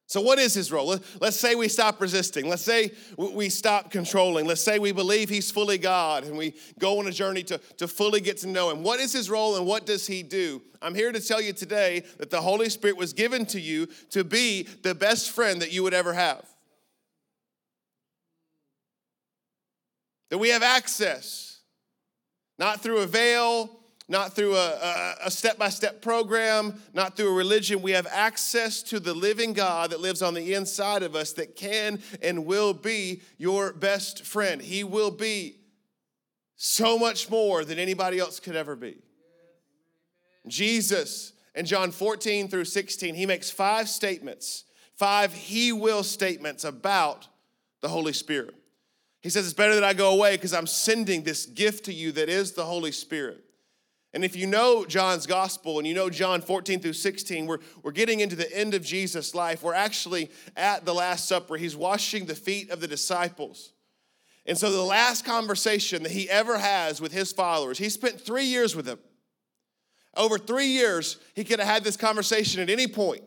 So, 0.08 0.22
what 0.22 0.40
is 0.40 0.54
his 0.54 0.72
role? 0.72 0.98
Let's 1.20 1.36
say 1.36 1.54
we 1.56 1.68
stop 1.68 2.00
resisting. 2.00 2.48
Let's 2.48 2.62
say 2.62 2.92
we 3.18 3.50
stop 3.50 3.92
controlling. 3.92 4.46
Let's 4.46 4.62
say 4.62 4.80
we 4.80 4.94
believe 4.94 5.28
he's 5.28 5.52
fully 5.52 5.78
God 5.78 6.24
and 6.24 6.38
we 6.38 6.54
go 6.80 6.98
on 7.00 7.08
a 7.08 7.12
journey 7.12 7.44
to, 7.44 7.58
to 7.78 7.90
fully 7.90 8.22
get 8.22 8.38
to 8.38 8.48
know 8.48 8.72
him. 8.72 8.84
What 8.84 9.02
is 9.02 9.12
his 9.12 9.30
role 9.30 9.58
and 9.58 9.66
what 9.66 9.86
does 9.86 10.08
he 10.08 10.24
do? 10.24 10.62
I'm 10.82 10.96
here 10.96 11.12
to 11.12 11.20
tell 11.20 11.42
you 11.42 11.52
today 11.52 12.04
that 12.20 12.30
the 12.30 12.40
Holy 12.40 12.70
Spirit 12.70 12.96
was 12.96 13.12
given 13.12 13.46
to 13.48 13.60
you 13.60 13.88
to 14.12 14.24
be 14.24 14.64
the 14.82 14.96
best 14.96 15.32
friend 15.32 15.62
that 15.62 15.74
you 15.74 15.84
would 15.84 15.94
ever 15.94 16.14
have. 16.14 16.46
That 20.30 20.38
we 20.38 20.50
have 20.50 20.64
access, 20.64 21.60
not 22.58 22.80
through 22.80 23.00
a 23.00 23.08
veil, 23.08 23.82
not 24.08 24.36
through 24.36 24.56
a 24.56 25.30
step 25.30 25.58
by 25.58 25.70
step 25.70 26.02
program, 26.02 26.80
not 26.94 27.18
through 27.18 27.30
a 27.30 27.34
religion. 27.34 27.82
We 27.82 27.92
have 27.92 28.08
access 28.12 28.84
to 28.84 29.00
the 29.00 29.14
living 29.14 29.54
God 29.54 29.90
that 29.90 30.00
lives 30.00 30.22
on 30.22 30.36
the 30.36 30.54
inside 30.54 31.02
of 31.02 31.16
us 31.16 31.34
that 31.34 31.56
can 31.56 32.00
and 32.22 32.46
will 32.46 32.74
be 32.74 33.22
your 33.38 33.74
best 33.74 34.24
friend. 34.24 34.62
He 34.62 34.84
will 34.84 35.12
be 35.12 35.58
so 36.56 37.00
much 37.00 37.30
more 37.30 37.66
than 37.66 37.80
anybody 37.80 38.20
else 38.20 38.40
could 38.40 38.56
ever 38.56 38.76
be. 38.76 38.98
Jesus 40.48 41.34
in 41.56 41.66
John 41.66 41.92
14 41.92 42.50
through 42.50 42.66
16, 42.66 43.16
he 43.16 43.26
makes 43.26 43.50
five 43.50 43.88
statements, 43.88 44.66
five 44.98 45.34
he 45.34 45.72
will 45.72 46.04
statements 46.04 46.64
about 46.64 47.28
the 47.82 47.88
Holy 47.88 48.14
Spirit. 48.14 48.54
He 49.22 49.30
says, 49.30 49.46
It's 49.46 49.54
better 49.54 49.74
that 49.76 49.84
I 49.84 49.94
go 49.94 50.14
away 50.14 50.36
because 50.36 50.54
I'm 50.54 50.68
sending 50.68 51.24
this 51.24 51.46
gift 51.46 51.86
to 51.86 51.94
you 51.94 52.12
that 52.12 52.30
is 52.30 52.52
the 52.52 52.66
Holy 52.66 52.92
Spirit. 52.92 53.45
And 54.16 54.24
if 54.24 54.34
you 54.34 54.48
know 54.48 54.86
John's 54.86 55.28
gospel 55.28 55.78
and 55.78 55.86
you 55.86 55.94
know 55.94 56.10
John 56.10 56.40
14 56.40 56.80
through 56.80 56.94
16, 56.94 57.48
we're, 57.48 57.60
we're 57.84 57.92
getting 57.92 58.22
into 58.22 58.38
the 58.38 58.58
end 58.58 58.74
of 58.74 58.82
Jesus' 58.82 59.36
life. 59.36 59.62
We're 59.62 59.74
actually 59.74 60.32
at 60.56 60.86
the 60.86 60.94
Last 60.94 61.28
Supper. 61.28 61.58
He's 61.58 61.76
washing 61.76 62.26
the 62.26 62.34
feet 62.34 62.70
of 62.70 62.80
the 62.80 62.88
disciples. 62.88 63.74
And 64.46 64.58
so, 64.58 64.72
the 64.72 64.82
last 64.82 65.26
conversation 65.26 66.04
that 66.04 66.14
he 66.14 66.30
ever 66.30 66.58
has 66.58 67.02
with 67.02 67.12
his 67.12 67.34
followers, 67.34 67.78
he 67.78 67.90
spent 67.90 68.22
three 68.22 68.46
years 68.46 68.74
with 68.74 68.86
them. 68.86 69.00
Over 70.16 70.38
three 70.38 70.68
years, 70.68 71.18
he 71.34 71.44
could 71.44 71.60
have 71.60 71.68
had 71.68 71.84
this 71.84 71.98
conversation 71.98 72.62
at 72.62 72.70
any 72.70 72.88
point. 72.88 73.24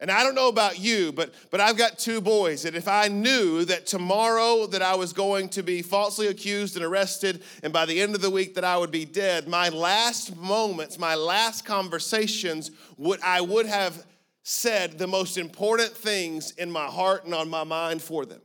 And 0.00 0.10
I 0.10 0.22
don't 0.22 0.34
know 0.34 0.48
about 0.48 0.78
you, 0.78 1.12
but, 1.12 1.34
but 1.50 1.60
I've 1.60 1.76
got 1.76 1.98
two 1.98 2.22
boys. 2.22 2.64
And 2.64 2.74
if 2.74 2.88
I 2.88 3.08
knew 3.08 3.66
that 3.66 3.86
tomorrow 3.86 4.66
that 4.68 4.80
I 4.80 4.94
was 4.94 5.12
going 5.12 5.50
to 5.50 5.62
be 5.62 5.82
falsely 5.82 6.28
accused 6.28 6.76
and 6.76 6.84
arrested, 6.84 7.42
and 7.62 7.72
by 7.72 7.84
the 7.84 8.00
end 8.00 8.14
of 8.14 8.22
the 8.22 8.30
week 8.30 8.54
that 8.54 8.64
I 8.64 8.78
would 8.78 8.90
be 8.90 9.04
dead, 9.04 9.46
my 9.46 9.68
last 9.68 10.34
moments, 10.36 10.98
my 10.98 11.14
last 11.14 11.66
conversations, 11.66 12.70
would 12.96 13.20
I 13.20 13.42
would 13.42 13.66
have 13.66 14.06
said 14.42 14.98
the 14.98 15.06
most 15.06 15.36
important 15.36 15.90
things 15.90 16.52
in 16.52 16.70
my 16.70 16.86
heart 16.86 17.24
and 17.24 17.34
on 17.34 17.50
my 17.50 17.64
mind 17.64 18.00
for 18.00 18.24
them. 18.24 18.40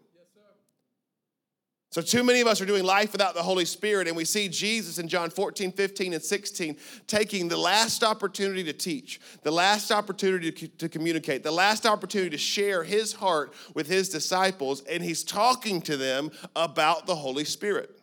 So, 1.95 2.01
too 2.01 2.25
many 2.25 2.41
of 2.41 2.47
us 2.47 2.59
are 2.59 2.65
doing 2.65 2.83
life 2.83 3.13
without 3.13 3.35
the 3.35 3.41
Holy 3.41 3.63
Spirit, 3.63 4.09
and 4.09 4.17
we 4.17 4.25
see 4.25 4.49
Jesus 4.49 4.99
in 4.99 5.07
John 5.07 5.29
14, 5.29 5.71
15, 5.71 6.13
and 6.13 6.21
16 6.21 6.75
taking 7.07 7.47
the 7.47 7.55
last 7.55 8.03
opportunity 8.03 8.65
to 8.65 8.73
teach, 8.73 9.21
the 9.43 9.51
last 9.51 9.93
opportunity 9.93 10.51
to, 10.51 10.67
to 10.67 10.89
communicate, 10.89 11.41
the 11.41 11.51
last 11.51 11.85
opportunity 11.85 12.31
to 12.31 12.37
share 12.37 12.83
his 12.83 13.13
heart 13.13 13.53
with 13.75 13.87
his 13.87 14.09
disciples, 14.09 14.81
and 14.89 15.01
he's 15.01 15.23
talking 15.23 15.81
to 15.83 15.95
them 15.95 16.31
about 16.53 17.07
the 17.07 17.15
Holy 17.15 17.45
Spirit. 17.45 17.97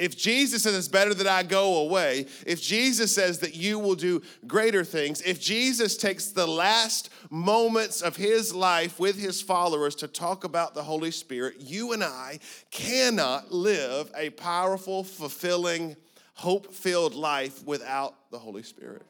If 0.00 0.16
Jesus 0.16 0.62
says 0.62 0.74
it's 0.74 0.88
better 0.88 1.12
that 1.12 1.26
I 1.26 1.42
go 1.42 1.80
away, 1.80 2.24
if 2.46 2.62
Jesus 2.62 3.14
says 3.14 3.40
that 3.40 3.54
you 3.54 3.78
will 3.78 3.94
do 3.94 4.22
greater 4.46 4.82
things, 4.82 5.20
if 5.20 5.38
Jesus 5.38 5.98
takes 5.98 6.28
the 6.28 6.46
last 6.46 7.10
moments 7.28 8.00
of 8.00 8.16
his 8.16 8.54
life 8.54 8.98
with 8.98 9.18
his 9.18 9.42
followers 9.42 9.94
to 9.96 10.08
talk 10.08 10.44
about 10.44 10.72
the 10.72 10.82
Holy 10.82 11.10
Spirit, 11.10 11.56
you 11.58 11.92
and 11.92 12.02
I 12.02 12.38
cannot 12.70 13.52
live 13.52 14.10
a 14.16 14.30
powerful, 14.30 15.04
fulfilling, 15.04 15.96
hope 16.32 16.72
filled 16.72 17.14
life 17.14 17.62
without 17.66 18.14
the 18.30 18.38
Holy 18.38 18.62
Spirit. 18.62 19.02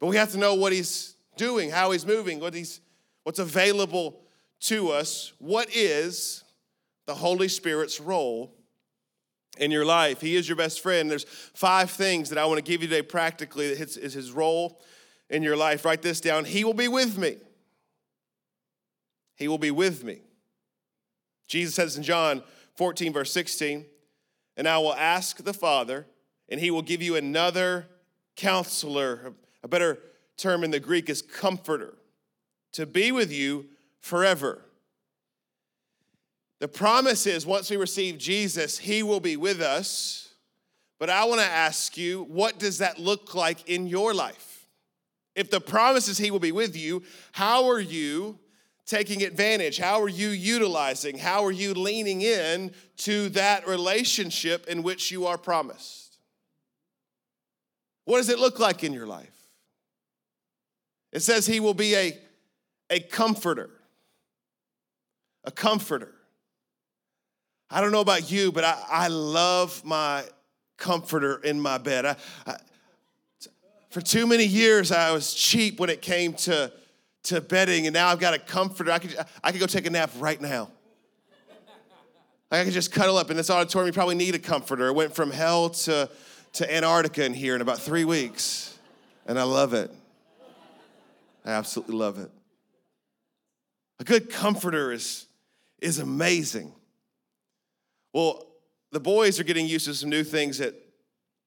But 0.00 0.08
we 0.08 0.16
have 0.16 0.32
to 0.32 0.38
know 0.38 0.54
what 0.54 0.72
he's 0.72 1.14
doing, 1.36 1.70
how 1.70 1.92
he's 1.92 2.04
moving, 2.04 2.40
what 2.40 2.54
he's, 2.54 2.80
what's 3.22 3.38
available 3.38 4.20
to 4.62 4.90
us. 4.90 5.32
What 5.38 5.68
is 5.72 6.42
the 7.06 7.14
Holy 7.14 7.46
Spirit's 7.46 8.00
role? 8.00 8.56
In 9.58 9.70
your 9.70 9.84
life. 9.84 10.20
He 10.20 10.36
is 10.36 10.48
your 10.48 10.56
best 10.56 10.80
friend. 10.80 11.10
There's 11.10 11.24
five 11.24 11.90
things 11.90 12.30
that 12.30 12.38
I 12.38 12.46
want 12.46 12.58
to 12.58 12.62
give 12.62 12.82
you 12.82 12.88
today 12.88 13.02
practically 13.02 13.74
that 13.74 13.96
is 13.96 14.14
his 14.14 14.32
role 14.32 14.80
in 15.28 15.42
your 15.42 15.56
life. 15.56 15.84
Write 15.84 16.02
this 16.02 16.20
down. 16.20 16.44
He 16.44 16.64
will 16.64 16.74
be 16.74 16.88
with 16.88 17.18
me. 17.18 17.36
He 19.36 19.48
will 19.48 19.58
be 19.58 19.70
with 19.70 20.04
me. 20.04 20.20
Jesus 21.48 21.74
says 21.74 21.96
in 21.96 22.02
John 22.02 22.42
14, 22.76 23.12
verse 23.12 23.32
16, 23.32 23.86
and 24.56 24.68
I 24.68 24.78
will 24.78 24.94
ask 24.94 25.42
the 25.42 25.54
Father, 25.54 26.06
and 26.48 26.60
he 26.60 26.70
will 26.70 26.82
give 26.82 27.02
you 27.02 27.16
another 27.16 27.86
counselor. 28.36 29.34
A 29.62 29.68
better 29.68 29.98
term 30.36 30.62
in 30.64 30.70
the 30.70 30.80
Greek 30.80 31.10
is 31.10 31.22
comforter, 31.22 31.94
to 32.72 32.86
be 32.86 33.12
with 33.12 33.32
you 33.32 33.66
forever. 34.00 34.62
The 36.60 36.68
promise 36.68 37.26
is 37.26 37.46
once 37.46 37.70
we 37.70 37.78
receive 37.78 38.18
Jesus, 38.18 38.78
He 38.78 39.02
will 39.02 39.20
be 39.20 39.36
with 39.36 39.60
us. 39.60 40.34
But 40.98 41.08
I 41.08 41.24
want 41.24 41.40
to 41.40 41.46
ask 41.46 41.96
you, 41.96 42.24
what 42.24 42.58
does 42.58 42.78
that 42.78 42.98
look 42.98 43.34
like 43.34 43.68
in 43.68 43.86
your 43.86 44.12
life? 44.12 44.66
If 45.34 45.50
the 45.50 45.60
promise 45.60 46.06
is 46.06 46.18
He 46.18 46.30
will 46.30 46.38
be 46.38 46.52
with 46.52 46.76
you, 46.76 47.02
how 47.32 47.70
are 47.70 47.80
you 47.80 48.38
taking 48.84 49.22
advantage? 49.22 49.78
How 49.78 50.02
are 50.02 50.08
you 50.08 50.28
utilizing? 50.28 51.16
How 51.16 51.44
are 51.46 51.52
you 51.52 51.72
leaning 51.72 52.20
in 52.20 52.72
to 52.98 53.30
that 53.30 53.66
relationship 53.66 54.66
in 54.66 54.82
which 54.82 55.10
you 55.10 55.26
are 55.26 55.38
promised? 55.38 56.18
What 58.04 58.18
does 58.18 58.28
it 58.28 58.38
look 58.38 58.58
like 58.58 58.84
in 58.84 58.92
your 58.92 59.06
life? 59.06 59.32
It 61.10 61.20
says 61.20 61.46
He 61.46 61.58
will 61.60 61.74
be 61.74 61.94
a, 61.94 62.18
a 62.90 63.00
comforter. 63.00 63.70
A 65.44 65.50
comforter. 65.50 66.12
I 67.70 67.80
don't 67.80 67.92
know 67.92 68.00
about 68.00 68.30
you, 68.30 68.50
but 68.50 68.64
I, 68.64 68.82
I 68.90 69.08
love 69.08 69.84
my 69.84 70.24
comforter 70.76 71.40
in 71.44 71.60
my 71.60 71.78
bed. 71.78 72.16
For 73.90 74.00
too 74.00 74.26
many 74.26 74.44
years, 74.44 74.90
I 74.90 75.12
was 75.12 75.34
cheap 75.34 75.78
when 75.78 75.90
it 75.90 76.02
came 76.02 76.32
to, 76.34 76.72
to 77.24 77.40
bedding, 77.40 77.86
and 77.86 77.94
now 77.94 78.08
I've 78.08 78.18
got 78.18 78.34
a 78.34 78.38
comforter. 78.38 78.90
I 78.90 78.98
could, 78.98 79.16
I 79.44 79.52
could 79.52 79.60
go 79.60 79.66
take 79.66 79.86
a 79.86 79.90
nap 79.90 80.10
right 80.18 80.40
now. 80.40 80.70
I 82.50 82.64
could 82.64 82.72
just 82.72 82.90
cuddle 82.90 83.16
up 83.16 83.30
in 83.30 83.36
this 83.36 83.50
auditorium. 83.50 83.86
You 83.88 83.92
probably 83.92 84.16
need 84.16 84.34
a 84.34 84.38
comforter. 84.40 84.88
It 84.88 84.94
went 84.94 85.14
from 85.14 85.30
hell 85.30 85.70
to, 85.70 86.10
to 86.54 86.74
Antarctica 86.74 87.24
in 87.24 87.34
here 87.34 87.54
in 87.54 87.60
about 87.60 87.78
three 87.78 88.04
weeks, 88.04 88.76
and 89.26 89.38
I 89.38 89.44
love 89.44 89.74
it. 89.74 89.92
I 91.44 91.50
absolutely 91.52 91.94
love 91.94 92.18
it. 92.18 92.30
A 94.00 94.04
good 94.04 94.30
comforter 94.30 94.92
is, 94.92 95.26
is 95.80 96.00
amazing. 96.00 96.72
Well, 98.12 98.46
the 98.92 99.00
boys 99.00 99.38
are 99.38 99.44
getting 99.44 99.66
used 99.66 99.86
to 99.86 99.94
some 99.94 100.10
new 100.10 100.24
things 100.24 100.60
at, 100.60 100.74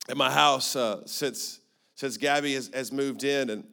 at 0.09 0.17
my 0.17 0.31
house 0.31 0.75
uh, 0.75 1.05
since, 1.05 1.59
since 1.95 2.17
Gabby 2.17 2.53
has, 2.53 2.69
has 2.73 2.91
moved 2.91 3.23
in. 3.23 3.49
And 3.49 3.65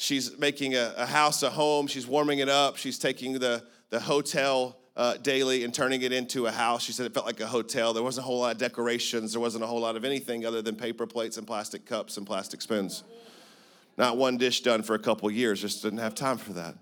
She's 0.00 0.38
making 0.38 0.76
a, 0.76 0.94
a 0.96 1.06
house 1.06 1.42
a 1.42 1.50
home. 1.50 1.88
She's 1.88 2.06
warming 2.06 2.38
it 2.38 2.48
up. 2.48 2.76
She's 2.76 3.00
taking 3.00 3.40
the, 3.40 3.64
the 3.90 3.98
hotel 3.98 4.78
uh, 4.96 5.16
daily 5.16 5.64
and 5.64 5.74
turning 5.74 6.02
it 6.02 6.12
into 6.12 6.46
a 6.46 6.52
house. 6.52 6.84
She 6.84 6.92
said 6.92 7.04
it 7.04 7.12
felt 7.12 7.26
like 7.26 7.40
a 7.40 7.48
hotel. 7.48 7.92
There 7.92 8.02
wasn't 8.02 8.24
a 8.24 8.28
whole 8.28 8.38
lot 8.38 8.52
of 8.52 8.58
decorations. 8.58 9.32
There 9.32 9.40
wasn't 9.40 9.64
a 9.64 9.66
whole 9.66 9.80
lot 9.80 9.96
of 9.96 10.04
anything 10.04 10.46
other 10.46 10.62
than 10.62 10.76
paper 10.76 11.04
plates 11.04 11.36
and 11.36 11.44
plastic 11.48 11.84
cups 11.84 12.16
and 12.16 12.24
plastic 12.24 12.62
spoons. 12.62 13.02
Not 13.96 14.16
one 14.16 14.36
dish 14.36 14.60
done 14.60 14.84
for 14.84 14.94
a 14.94 15.00
couple 15.00 15.28
years. 15.32 15.60
Just 15.60 15.82
didn't 15.82 15.98
have 15.98 16.14
time 16.14 16.38
for 16.38 16.52
that. 16.52 16.76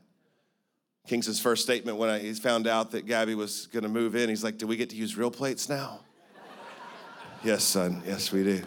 Kingston's 1.07 1.41
first 1.41 1.63
statement 1.63 1.99
when 1.99 2.11
I, 2.11 2.19
he 2.19 2.33
found 2.35 2.67
out 2.67 2.91
that 2.91 3.07
Gabby 3.07 3.35
was 3.35 3.67
going 3.69 3.85
to 3.85 3.89
move 3.89 4.17
in, 4.17 4.29
he's 4.29 4.43
like, 4.45 4.59
"Do 4.59 4.67
we 4.67 4.77
get 4.77 4.91
to 4.91 4.97
use 4.97 5.17
real 5.17 5.31
plates 5.31 5.69
now?" 5.69 6.01
yes, 7.45 7.65
son. 7.65 8.03
Yes, 8.07 8.33
we 8.33 8.45
do. 8.45 8.63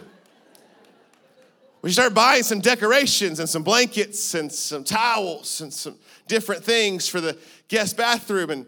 We 1.82 1.90
start 1.90 2.12
buying 2.12 2.42
some 2.42 2.60
decorations 2.60 3.40
and 3.40 3.48
some 3.48 3.62
blankets 3.62 4.34
and 4.34 4.52
some 4.52 4.84
towels 4.84 5.62
and 5.62 5.72
some 5.72 5.96
different 6.28 6.62
things 6.62 7.08
for 7.08 7.22
the 7.22 7.38
guest 7.68 7.96
bathroom. 7.96 8.50
And, 8.50 8.66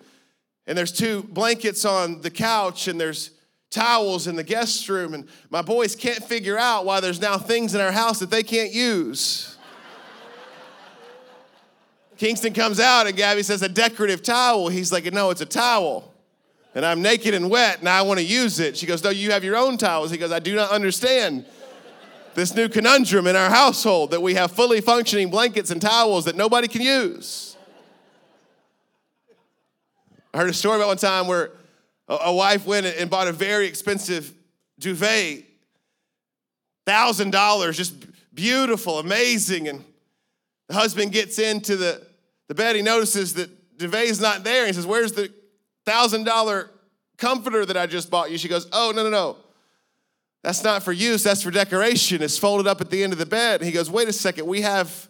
and 0.66 0.78
there's 0.78 0.92
two 0.92 1.22
blankets 1.24 1.84
on 1.84 2.22
the 2.22 2.30
couch 2.30 2.88
and 2.88 2.98
there's 2.98 3.32
towels 3.68 4.26
in 4.26 4.36
the 4.36 4.42
guest 4.42 4.88
room. 4.88 5.12
And 5.12 5.28
my 5.50 5.60
boys 5.60 5.94
can't 5.94 6.24
figure 6.24 6.58
out 6.58 6.86
why 6.86 7.00
there's 7.00 7.20
now 7.20 7.36
things 7.36 7.74
in 7.74 7.82
our 7.82 7.92
house 7.92 8.18
that 8.20 8.30
they 8.30 8.42
can't 8.42 8.72
use. 8.72 9.51
Kingston 12.22 12.52
comes 12.52 12.78
out 12.78 13.08
and 13.08 13.16
Gabby 13.16 13.42
says, 13.42 13.62
A 13.62 13.68
decorative 13.68 14.22
towel. 14.22 14.68
He's 14.68 14.92
like, 14.92 15.12
No, 15.12 15.30
it's 15.30 15.40
a 15.40 15.44
towel. 15.44 16.14
And 16.72 16.86
I'm 16.86 17.02
naked 17.02 17.34
and 17.34 17.50
wet 17.50 17.80
and 17.80 17.88
I 17.88 18.02
want 18.02 18.20
to 18.20 18.24
use 18.24 18.60
it. 18.60 18.76
She 18.76 18.86
goes, 18.86 19.02
No, 19.02 19.10
you 19.10 19.32
have 19.32 19.42
your 19.42 19.56
own 19.56 19.76
towels. 19.76 20.12
He 20.12 20.18
goes, 20.18 20.30
I 20.30 20.38
do 20.38 20.54
not 20.54 20.70
understand 20.70 21.44
this 22.34 22.54
new 22.54 22.68
conundrum 22.68 23.26
in 23.26 23.34
our 23.34 23.50
household 23.50 24.12
that 24.12 24.22
we 24.22 24.34
have 24.34 24.52
fully 24.52 24.80
functioning 24.80 25.30
blankets 25.30 25.72
and 25.72 25.82
towels 25.82 26.26
that 26.26 26.36
nobody 26.36 26.68
can 26.68 26.80
use. 26.80 27.56
I 30.32 30.38
heard 30.38 30.50
a 30.50 30.54
story 30.54 30.76
about 30.76 30.86
one 30.86 30.98
time 30.98 31.26
where 31.26 31.50
a 32.06 32.32
wife 32.32 32.64
went 32.64 32.86
and 32.86 33.10
bought 33.10 33.26
a 33.26 33.32
very 33.32 33.66
expensive 33.66 34.32
duvet, 34.78 35.42
thousand 36.86 37.32
dollars, 37.32 37.76
just 37.76 37.96
beautiful, 38.32 39.00
amazing. 39.00 39.66
And 39.66 39.84
the 40.68 40.74
husband 40.74 41.10
gets 41.10 41.40
into 41.40 41.74
the, 41.74 42.11
the 42.52 42.62
bed, 42.62 42.76
he 42.76 42.82
notices 42.82 43.32
that 43.34 43.48
is 43.80 44.20
not 44.20 44.44
there. 44.44 44.66
He 44.66 44.74
says, 44.74 44.86
Where's 44.86 45.12
the 45.12 45.32
thousand 45.86 46.24
dollar 46.24 46.70
comforter 47.16 47.64
that 47.64 47.78
I 47.78 47.86
just 47.86 48.10
bought 48.10 48.30
you? 48.30 48.36
She 48.36 48.48
goes, 48.48 48.68
Oh, 48.72 48.92
no, 48.94 49.02
no, 49.04 49.08
no. 49.08 49.38
That's 50.42 50.62
not 50.62 50.82
for 50.82 50.92
use, 50.92 51.22
that's 51.22 51.42
for 51.42 51.50
decoration. 51.50 52.22
It's 52.22 52.36
folded 52.36 52.66
up 52.66 52.82
at 52.82 52.90
the 52.90 53.02
end 53.02 53.14
of 53.14 53.18
the 53.18 53.24
bed. 53.24 53.60
And 53.60 53.66
he 53.66 53.72
goes, 53.72 53.90
Wait 53.90 54.06
a 54.06 54.12
second, 54.12 54.46
we 54.46 54.60
have 54.60 55.08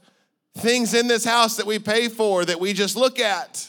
things 0.58 0.94
in 0.94 1.08
this 1.08 1.24
house 1.24 1.56
that 1.56 1.66
we 1.66 1.80
pay 1.80 2.08
for 2.08 2.44
that 2.44 2.60
we 2.60 2.72
just 2.72 2.94
look 2.94 3.18
at. 3.18 3.68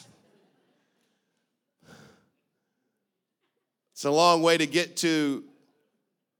It's 3.93 4.05
a 4.05 4.11
long 4.11 4.43
way 4.43 4.55
to 4.55 4.67
get 4.67 4.97
to 4.97 5.43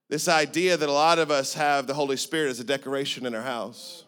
this 0.08 0.28
idea 0.28 0.78
that 0.78 0.88
a 0.88 0.92
lot 0.92 1.18
of 1.18 1.32
us 1.32 1.56
have 1.56 1.88
the 1.88 1.96
Holy 1.96 2.18
Spirit 2.18 2.52
as 2.52 2.60
a 2.60 2.64
decoration 2.64 3.26
in 3.26 3.34
our 3.34 3.42
house. 3.42 4.03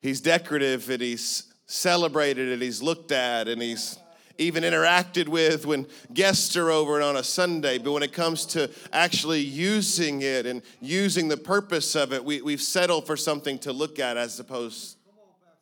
He's 0.00 0.20
decorative 0.20 0.88
and 0.88 1.02
he's 1.02 1.44
celebrated 1.66 2.52
and 2.52 2.62
he's 2.62 2.82
looked 2.82 3.12
at 3.12 3.48
and 3.48 3.60
he's 3.60 3.98
even 4.38 4.64
interacted 4.64 5.28
with 5.28 5.66
when 5.66 5.86
guests 6.14 6.56
are 6.56 6.70
over 6.70 7.02
on 7.02 7.16
a 7.16 7.22
Sunday, 7.22 7.76
but 7.76 7.92
when 7.92 8.02
it 8.02 8.12
comes 8.12 8.46
to 8.46 8.70
actually 8.92 9.40
using 9.40 10.22
it 10.22 10.46
and 10.46 10.62
using 10.80 11.28
the 11.28 11.36
purpose 11.36 11.94
of 11.94 12.14
it, 12.14 12.24
we, 12.24 12.40
we've 12.40 12.62
settled 12.62 13.06
for 13.06 13.16
something 13.16 13.58
to 13.58 13.72
look 13.72 13.98
at 13.98 14.16
as 14.16 14.40
opposed 14.40 14.96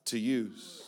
to 0.06 0.18
use. 0.18 0.84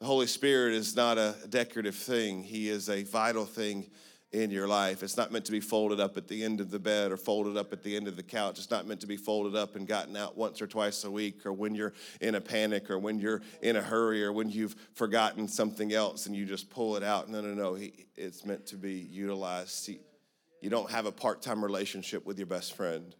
The 0.00 0.06
Holy 0.06 0.26
Spirit 0.26 0.74
is 0.74 0.96
not 0.96 1.18
a 1.18 1.36
decorative 1.48 1.94
thing, 1.94 2.42
He 2.42 2.68
is 2.68 2.88
a 2.88 3.04
vital 3.04 3.44
thing 3.44 3.86
in 4.32 4.50
your 4.50 4.68
life. 4.68 5.02
It's 5.02 5.16
not 5.16 5.32
meant 5.32 5.44
to 5.46 5.52
be 5.52 5.60
folded 5.60 5.98
up 5.98 6.16
at 6.16 6.28
the 6.28 6.44
end 6.44 6.60
of 6.60 6.70
the 6.70 6.78
bed 6.78 7.10
or 7.10 7.16
folded 7.16 7.56
up 7.56 7.72
at 7.72 7.82
the 7.82 7.96
end 7.96 8.06
of 8.06 8.14
the 8.16 8.22
couch. 8.22 8.58
It's 8.58 8.70
not 8.70 8.86
meant 8.86 9.00
to 9.00 9.08
be 9.08 9.16
folded 9.16 9.56
up 9.56 9.74
and 9.74 9.88
gotten 9.88 10.16
out 10.16 10.36
once 10.36 10.62
or 10.62 10.68
twice 10.68 11.02
a 11.04 11.10
week 11.10 11.44
or 11.44 11.52
when 11.52 11.74
you're 11.74 11.92
in 12.20 12.36
a 12.36 12.40
panic 12.40 12.90
or 12.90 12.98
when 12.98 13.18
you're 13.18 13.42
in 13.60 13.76
a 13.76 13.82
hurry 13.82 14.24
or 14.24 14.32
when 14.32 14.48
you've 14.48 14.76
forgotten 14.94 15.48
something 15.48 15.92
else 15.92 16.26
and 16.26 16.36
you 16.36 16.46
just 16.46 16.70
pull 16.70 16.96
it 16.96 17.02
out. 17.02 17.28
No, 17.28 17.40
no, 17.40 17.54
no. 17.54 17.76
It's 18.16 18.44
meant 18.44 18.66
to 18.66 18.76
be 18.76 18.94
utilized. 18.94 19.90
You 20.60 20.70
don't 20.70 20.90
have 20.90 21.06
a 21.06 21.12
part 21.12 21.42
time 21.42 21.64
relationship 21.64 22.24
with 22.24 22.38
your 22.38 22.46
best 22.46 22.76
friend. 22.76 23.14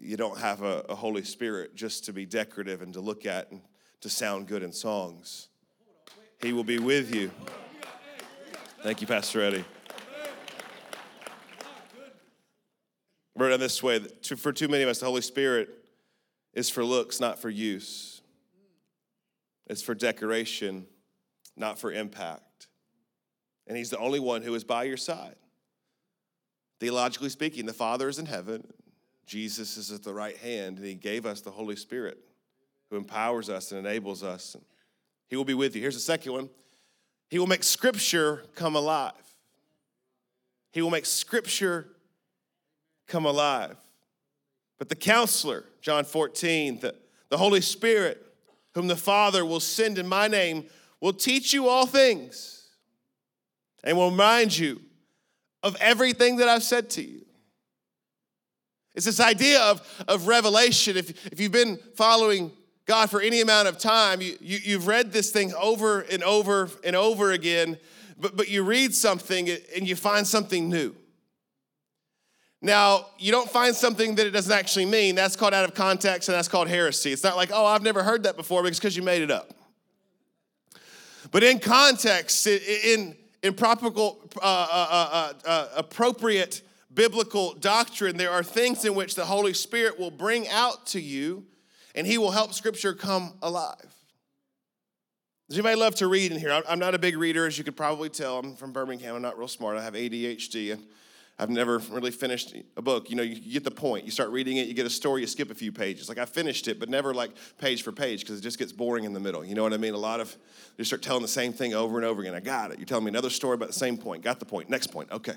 You 0.00 0.16
don't 0.16 0.38
have 0.38 0.62
a, 0.62 0.84
a 0.88 0.94
Holy 0.94 1.24
Spirit 1.24 1.74
just 1.74 2.04
to 2.06 2.12
be 2.12 2.26
decorative 2.26 2.82
and 2.82 2.92
to 2.94 3.00
look 3.00 3.26
at 3.26 3.50
and 3.50 3.60
to 4.00 4.08
sound 4.08 4.48
good 4.48 4.62
in 4.62 4.72
songs. 4.72 5.48
He 6.40 6.52
will 6.52 6.64
be 6.64 6.78
with 6.78 7.14
you. 7.14 7.30
Thank 8.82 9.02
you, 9.02 9.06
Pastor 9.06 9.42
Eddie. 9.42 9.64
We're 13.36 13.56
this 13.58 13.82
way. 13.82 13.98
For 13.98 14.52
too 14.52 14.68
many 14.68 14.82
of 14.82 14.88
us, 14.88 15.00
the 15.00 15.06
Holy 15.06 15.20
Spirit 15.20 15.68
is 16.54 16.70
for 16.70 16.82
looks, 16.82 17.20
not 17.20 17.38
for 17.38 17.50
use. 17.50 18.22
It's 19.66 19.82
for 19.82 19.94
decoration, 19.94 20.86
not 21.56 21.78
for 21.78 21.92
impact. 21.92 22.68
And 23.66 23.76
He's 23.76 23.90
the 23.90 23.98
only 23.98 24.18
one 24.18 24.40
who 24.40 24.54
is 24.54 24.64
by 24.64 24.84
your 24.84 24.96
side. 24.96 25.36
Theologically 26.80 27.28
speaking, 27.28 27.66
the 27.66 27.74
Father 27.74 28.08
is 28.08 28.18
in 28.18 28.26
heaven, 28.26 28.66
Jesus 29.26 29.76
is 29.76 29.92
at 29.92 30.02
the 30.02 30.14
right 30.14 30.38
hand, 30.38 30.78
and 30.78 30.86
He 30.86 30.94
gave 30.94 31.26
us 31.26 31.42
the 31.42 31.50
Holy 31.50 31.76
Spirit 31.76 32.18
who 32.90 32.96
empowers 32.96 33.50
us 33.50 33.72
and 33.72 33.78
enables 33.78 34.22
us. 34.22 34.56
He 35.28 35.36
will 35.36 35.44
be 35.44 35.54
with 35.54 35.76
you. 35.76 35.82
Here's 35.82 35.94
the 35.94 36.00
second 36.00 36.32
one 36.32 36.48
he 37.30 37.38
will 37.38 37.46
make 37.46 37.62
Scripture 37.62 38.42
come 38.56 38.74
alive. 38.74 39.12
He 40.72 40.82
will 40.82 40.90
make 40.90 41.06
Scripture 41.06 41.86
come 43.06 43.24
alive. 43.24 43.76
But 44.78 44.88
the 44.88 44.96
counselor, 44.96 45.64
John 45.80 46.04
14, 46.04 46.80
the, 46.80 46.94
the 47.28 47.38
Holy 47.38 47.60
Spirit, 47.60 48.24
whom 48.74 48.88
the 48.88 48.96
Father 48.96 49.44
will 49.44 49.60
send 49.60 49.98
in 49.98 50.08
my 50.08 50.26
name, 50.26 50.64
will 51.00 51.12
teach 51.12 51.52
you 51.52 51.68
all 51.68 51.86
things 51.86 52.68
and 53.84 53.96
will 53.96 54.10
remind 54.10 54.56
you 54.56 54.80
of 55.62 55.76
everything 55.80 56.36
that 56.36 56.48
I've 56.48 56.62
said 56.62 56.90
to 56.90 57.02
you. 57.02 57.24
It's 58.94 59.06
this 59.06 59.20
idea 59.20 59.60
of, 59.60 60.04
of 60.08 60.26
revelation. 60.26 60.96
If, 60.96 61.26
if 61.26 61.40
you've 61.40 61.52
been 61.52 61.78
following 61.94 62.50
God 62.90 63.08
for 63.08 63.20
any 63.20 63.40
amount 63.40 63.68
of 63.68 63.78
time, 63.78 64.20
you, 64.20 64.36
you, 64.40 64.58
you've 64.64 64.88
read 64.88 65.12
this 65.12 65.30
thing 65.30 65.54
over 65.54 66.00
and 66.00 66.24
over 66.24 66.68
and 66.82 66.96
over 66.96 67.30
again, 67.30 67.78
but, 68.18 68.36
but 68.36 68.48
you 68.48 68.64
read 68.64 68.92
something 68.92 69.48
and 69.76 69.86
you 69.88 69.94
find 69.94 70.26
something 70.26 70.68
new. 70.68 70.96
Now, 72.60 73.06
you 73.16 73.30
don't 73.30 73.48
find 73.48 73.76
something 73.76 74.16
that 74.16 74.26
it 74.26 74.32
doesn't 74.32 74.52
actually 74.52 74.86
mean. 74.86 75.14
That's 75.14 75.36
called 75.36 75.54
out 75.54 75.64
of 75.64 75.72
context 75.72 76.28
and 76.28 76.34
that's 76.34 76.48
called 76.48 76.66
heresy. 76.66 77.12
It's 77.12 77.22
not 77.22 77.36
like, 77.36 77.50
oh, 77.52 77.64
I've 77.64 77.84
never 77.84 78.02
heard 78.02 78.24
that 78.24 78.36
before 78.36 78.64
because 78.64 78.96
you 78.96 79.04
made 79.04 79.22
it 79.22 79.30
up. 79.30 79.54
But 81.30 81.44
in 81.44 81.60
context, 81.60 82.44
in, 82.48 83.14
in 83.44 83.54
proper, 83.54 83.86
uh, 83.86 84.10
uh, 84.42 84.42
uh, 84.42 85.32
uh, 85.44 85.68
appropriate 85.76 86.62
biblical 86.92 87.54
doctrine, 87.54 88.16
there 88.16 88.32
are 88.32 88.42
things 88.42 88.84
in 88.84 88.96
which 88.96 89.14
the 89.14 89.26
Holy 89.26 89.54
Spirit 89.54 89.96
will 89.96 90.10
bring 90.10 90.48
out 90.48 90.86
to 90.86 91.00
you 91.00 91.46
and 91.94 92.06
he 92.06 92.18
will 92.18 92.30
help 92.30 92.54
scripture 92.54 92.94
come 92.94 93.34
alive. 93.42 93.94
Does 95.48 95.58
anybody 95.58 95.80
love 95.80 95.96
to 95.96 96.06
read 96.06 96.30
in 96.30 96.38
here? 96.38 96.62
I'm 96.68 96.78
not 96.78 96.94
a 96.94 96.98
big 96.98 97.16
reader, 97.16 97.44
as 97.44 97.58
you 97.58 97.64
could 97.64 97.76
probably 97.76 98.08
tell. 98.08 98.38
I'm 98.38 98.54
from 98.54 98.72
Birmingham. 98.72 99.16
I'm 99.16 99.22
not 99.22 99.36
real 99.36 99.48
smart. 99.48 99.76
I 99.76 99.82
have 99.82 99.94
ADHD, 99.94 100.72
and 100.72 100.86
I've 101.40 101.50
never 101.50 101.78
really 101.78 102.12
finished 102.12 102.54
a 102.76 102.82
book. 102.82 103.10
You 103.10 103.16
know, 103.16 103.24
you 103.24 103.52
get 103.52 103.64
the 103.64 103.70
point. 103.72 104.04
You 104.04 104.12
start 104.12 104.30
reading 104.30 104.58
it, 104.58 104.68
you 104.68 104.74
get 104.74 104.86
a 104.86 104.90
story, 104.90 105.22
you 105.22 105.26
skip 105.26 105.50
a 105.50 105.54
few 105.54 105.72
pages. 105.72 106.08
Like 106.08 106.18
I 106.18 106.24
finished 106.24 106.68
it, 106.68 106.78
but 106.78 106.88
never 106.88 107.12
like 107.12 107.32
page 107.58 107.82
for 107.82 107.90
page 107.90 108.20
because 108.20 108.38
it 108.38 108.42
just 108.42 108.58
gets 108.58 108.72
boring 108.72 109.04
in 109.04 109.12
the 109.12 109.18
middle. 109.18 109.44
You 109.44 109.56
know 109.56 109.64
what 109.64 109.72
I 109.72 109.78
mean? 109.78 109.94
A 109.94 109.98
lot 109.98 110.20
of 110.20 110.36
you 110.78 110.84
start 110.84 111.02
telling 111.02 111.22
the 111.22 111.28
same 111.28 111.52
thing 111.52 111.74
over 111.74 111.96
and 111.96 112.04
over 112.04 112.20
again. 112.20 112.34
I 112.34 112.40
got 112.40 112.70
it. 112.70 112.78
You're 112.78 112.86
telling 112.86 113.04
me 113.04 113.08
another 113.08 113.30
story 113.30 113.54
about 113.54 113.68
the 113.68 113.74
same 113.74 113.96
point. 113.96 114.22
Got 114.22 114.38
the 114.38 114.46
point. 114.46 114.70
Next 114.70 114.88
point. 114.88 115.10
Okay. 115.10 115.34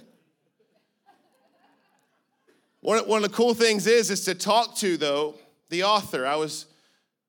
One, 2.82 3.00
one 3.08 3.24
of 3.24 3.32
the 3.32 3.36
cool 3.36 3.54
things 3.54 3.88
is 3.88 4.12
is 4.12 4.26
to 4.26 4.36
talk 4.36 4.76
to 4.78 4.98
though 4.98 5.36
the 5.74 5.84
author. 5.84 6.26
I 6.26 6.36
was 6.36 6.68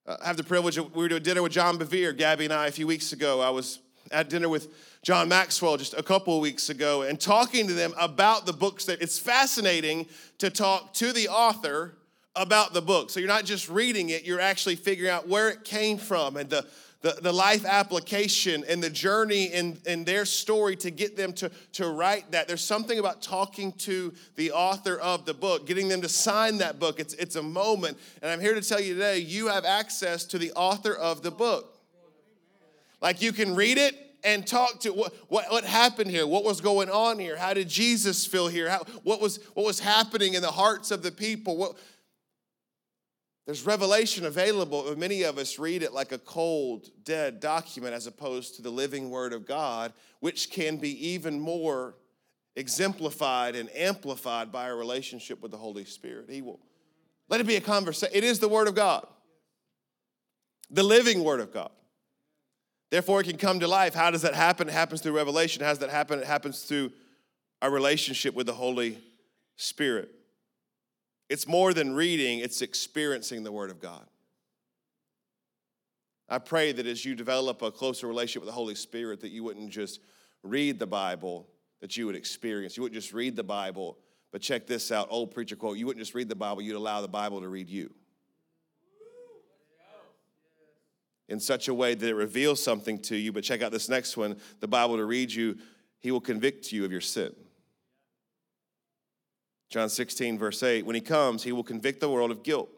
uh, 0.07 0.17
have 0.23 0.37
the 0.37 0.45
privilege 0.45 0.77
of, 0.77 0.95
we 0.95 1.03
were 1.03 1.09
doing 1.09 1.23
dinner 1.23 1.43
with 1.43 1.51
John 1.51 1.79
Bevere, 1.79 2.15
Gabby 2.15 2.45
and 2.45 2.53
I, 2.53 2.67
a 2.67 2.71
few 2.71 2.87
weeks 2.87 3.15
ago. 3.15 3.41
I 3.41 3.49
was 3.49 3.79
at 4.13 4.29
dinner 4.29 4.51
with 4.51 4.69
John 5.03 5.31
Maxwell 5.31 5.79
just 5.79 5.95
a 5.95 6.03
couple 6.03 6.37
of 6.37 6.43
weeks 6.43 6.69
ago 6.69 7.03
and 7.03 7.19
talking 7.19 7.67
to 7.67 7.73
them 7.73 7.95
about 7.99 8.45
the 8.45 8.53
books 8.53 8.85
that 8.85 9.01
it's 9.01 9.19
fascinating 9.19 10.07
to 10.39 10.51
talk 10.51 10.93
to 10.95 11.15
the 11.15 11.29
author 11.29 11.97
about 12.37 12.75
the 12.75 12.83
book. 12.83 13.09
So 13.09 13.19
you're 13.19 13.31
not 13.31 13.47
just 13.47 13.71
reading 13.71 14.11
it, 14.11 14.25
you're 14.25 14.41
actually 14.41 14.77
figuring 14.77 15.11
out 15.11 15.27
where 15.27 15.49
it 15.49 15.65
came 15.65 15.97
from 15.97 16.37
and 16.37 16.51
the, 16.51 16.67
the, 17.05 17.19
the 17.21 17.33
life 17.33 17.67
application 17.67 18.65
and 18.67 18.83
the 18.83 18.89
journey 18.89 19.45
in, 19.45 19.77
in 19.85 20.05
their 20.05 20.25
story 20.25 20.75
to 20.75 20.91
get 20.91 21.19
them 21.19 21.35
to, 21.35 21.51
to 21.75 21.91
write 21.91 22.31
that. 22.31 22.49
There's 22.49 22.65
something 22.65 22.99
about 22.99 23.21
talking 23.21 23.73
to 23.73 24.15
the 24.37 24.53
author 24.53 24.97
of 24.97 25.27
the 25.27 25.35
book, 25.35 25.67
getting 25.67 25.89
them 25.89 26.01
to 26.01 26.09
sign 26.09 26.57
that 26.59 26.81
book. 26.81 26.99
It's, 26.99 27.13
it's 27.13 27.37
a 27.37 27.43
moment. 27.43 27.99
And 28.23 28.31
I'm 28.31 28.41
here 28.41 28.55
to 28.55 28.63
tell 28.63 28.81
you 28.81 28.95
today 28.95 29.19
you 29.19 29.49
have 29.49 29.67
access 29.67 30.25
to 30.25 30.39
the 30.39 30.51
author 30.53 30.95
of 30.95 31.23
the 31.23 31.31
book. 31.31 31.79
Like 33.03 33.21
you 33.21 33.33
can 33.33 33.55
read 33.55 33.77
it 33.77 33.95
and 34.25 34.47
talk 34.47 34.81
to 34.81 34.91
what, 34.95 35.15
what, 35.29 35.45
what 35.51 35.65
happened 35.65 36.11
here 36.11 36.27
what 36.27 36.45
was 36.45 36.63
going 36.63 36.89
on 36.89 37.19
here 37.19 37.37
how 37.37 37.53
did 37.53 37.69
jesus 37.69 38.27
feel 38.27 38.49
here 38.49 38.71
How, 38.71 38.83
what, 39.03 39.21
was, 39.21 39.39
what 39.53 39.67
was 39.67 39.79
happening 39.79 40.33
in 40.33 40.41
the 40.41 40.51
hearts 40.51 40.91
of 40.91 41.03
the 41.03 41.13
people 41.13 41.59
what, 41.59 41.77
there's 43.47 43.67
revelation 43.67 44.25
available, 44.25 44.85
but 44.87 44.99
many 44.99 45.23
of 45.23 45.37
us 45.37 45.59
read 45.59 45.83
it 45.83 45.93
like 45.93 46.13
a 46.13 46.19
cold, 46.19 46.89
dead 47.05 47.41
document 47.41 47.95
as 47.95 48.07
opposed 48.07 48.57
to 48.57 48.63
the 48.63 48.71
living 48.71 49.11
Word 49.11 49.35
of 49.35 49.47
God, 49.47 49.93
which 50.21 50.51
can 50.51 50.79
be 50.79 51.09
even 51.09 51.39
more 51.39 51.97
exemplified 52.57 53.55
and 53.55 53.69
amplified 53.77 54.51
by 54.51 54.69
a 54.69 54.75
relationship 54.75 55.43
with 55.43 55.51
the 55.51 55.59
Holy 55.59 55.85
Spirit. 55.85 56.31
He 56.31 56.41
will 56.41 56.61
let 57.29 57.41
it 57.41 57.47
be 57.47 57.57
a 57.57 57.61
conversation. 57.61 58.17
It 58.17 58.25
is 58.25 58.39
the 58.39 58.49
Word 58.49 58.67
of 58.67 58.75
God, 58.75 59.07
the 60.71 60.83
living 60.83 61.23
Word 61.23 61.41
of 61.41 61.53
God. 61.53 61.71
Therefore, 62.91 63.21
it 63.21 63.25
can 63.25 63.37
come 63.37 63.61
to 63.61 63.69
life. 63.69 63.93
How 63.93 64.11
does 64.11 64.23
that 64.23 64.35
happen? 64.35 64.69
It 64.69 64.73
happens 64.73 65.03
through 65.03 65.17
revelation. 65.17 65.63
How 65.63 65.71
does 65.71 65.81
that 65.81 65.91
happen? 65.91 66.19
It 66.19 66.27
happens 66.27 66.63
through 66.63 66.93
our 67.61 67.71
relationship 67.71 68.35
with 68.35 68.47
the 68.47 68.55
Holy 68.55 68.99
Spirit. 69.57 70.11
It's 71.29 71.47
more 71.47 71.73
than 71.73 71.95
reading, 71.95 72.41
it's 72.41 72.63
experiencing 72.63 73.45
the 73.45 73.53
Word 73.53 73.71
of 73.71 73.81
God. 73.81 74.07
I 76.29 76.39
pray 76.39 76.73
that 76.73 76.87
as 76.87 77.05
you 77.05 77.15
develop 77.15 77.63
a 77.63 77.71
closer 77.71 78.07
relationship 78.07 78.43
with 78.43 78.49
the 78.49 78.55
Holy 78.55 78.75
Spirit, 78.75 79.21
that 79.21 79.31
you 79.31 79.45
wouldn't 79.45 79.71
just 79.71 80.01
read 80.43 80.79
the 80.79 80.87
Bible, 80.87 81.49
that 81.81 81.97
you 81.97 82.07
would 82.07 82.17
experience. 82.17 82.77
You 82.77 82.83
wouldn't 82.83 83.01
just 83.01 83.13
read 83.13 83.37
the 83.37 83.45
Bible, 83.45 83.99
but 84.33 84.41
check 84.41 84.67
this 84.67 84.91
out 84.91 85.09
old 85.11 85.33
preacher 85.33 85.57
quote 85.57 85.77
you 85.77 85.87
wouldn't 85.87 86.03
just 86.03 86.15
read 86.15 86.29
the 86.29 86.35
Bible, 86.35 86.63
you'd 86.63 86.77
allow 86.77 87.01
the 87.01 87.09
Bible 87.09 87.41
to 87.41 87.49
read 87.49 87.69
you. 87.69 87.93
In 91.29 91.41
such 91.41 91.69
a 91.69 91.75
way 91.75 91.95
that 91.95 92.07
it 92.07 92.15
reveals 92.15 92.63
something 92.63 92.99
to 93.03 93.17
you, 93.17 93.33
but 93.33 93.45
check 93.45 93.63
out 93.63 93.73
this 93.73 93.89
next 93.89 94.17
one 94.17 94.37
the 94.61 94.69
Bible 94.69 94.97
to 94.97 95.05
read 95.05 95.33
you, 95.33 95.57
He 96.01 96.11
will 96.11 96.21
convict 96.21 96.71
you 96.71 96.85
of 96.85 96.93
your 96.93 97.01
sin. 97.01 97.35
John 99.75 99.89
16, 99.89 100.39
verse 100.39 100.63
8 100.63 100.87
When 100.87 100.95
he 100.95 101.01
comes, 101.01 101.43
he 101.43 101.51
will 101.51 101.65
convict 101.65 101.99
the 101.99 102.09
world 102.09 102.31
of 102.31 102.45
guilt 102.45 102.71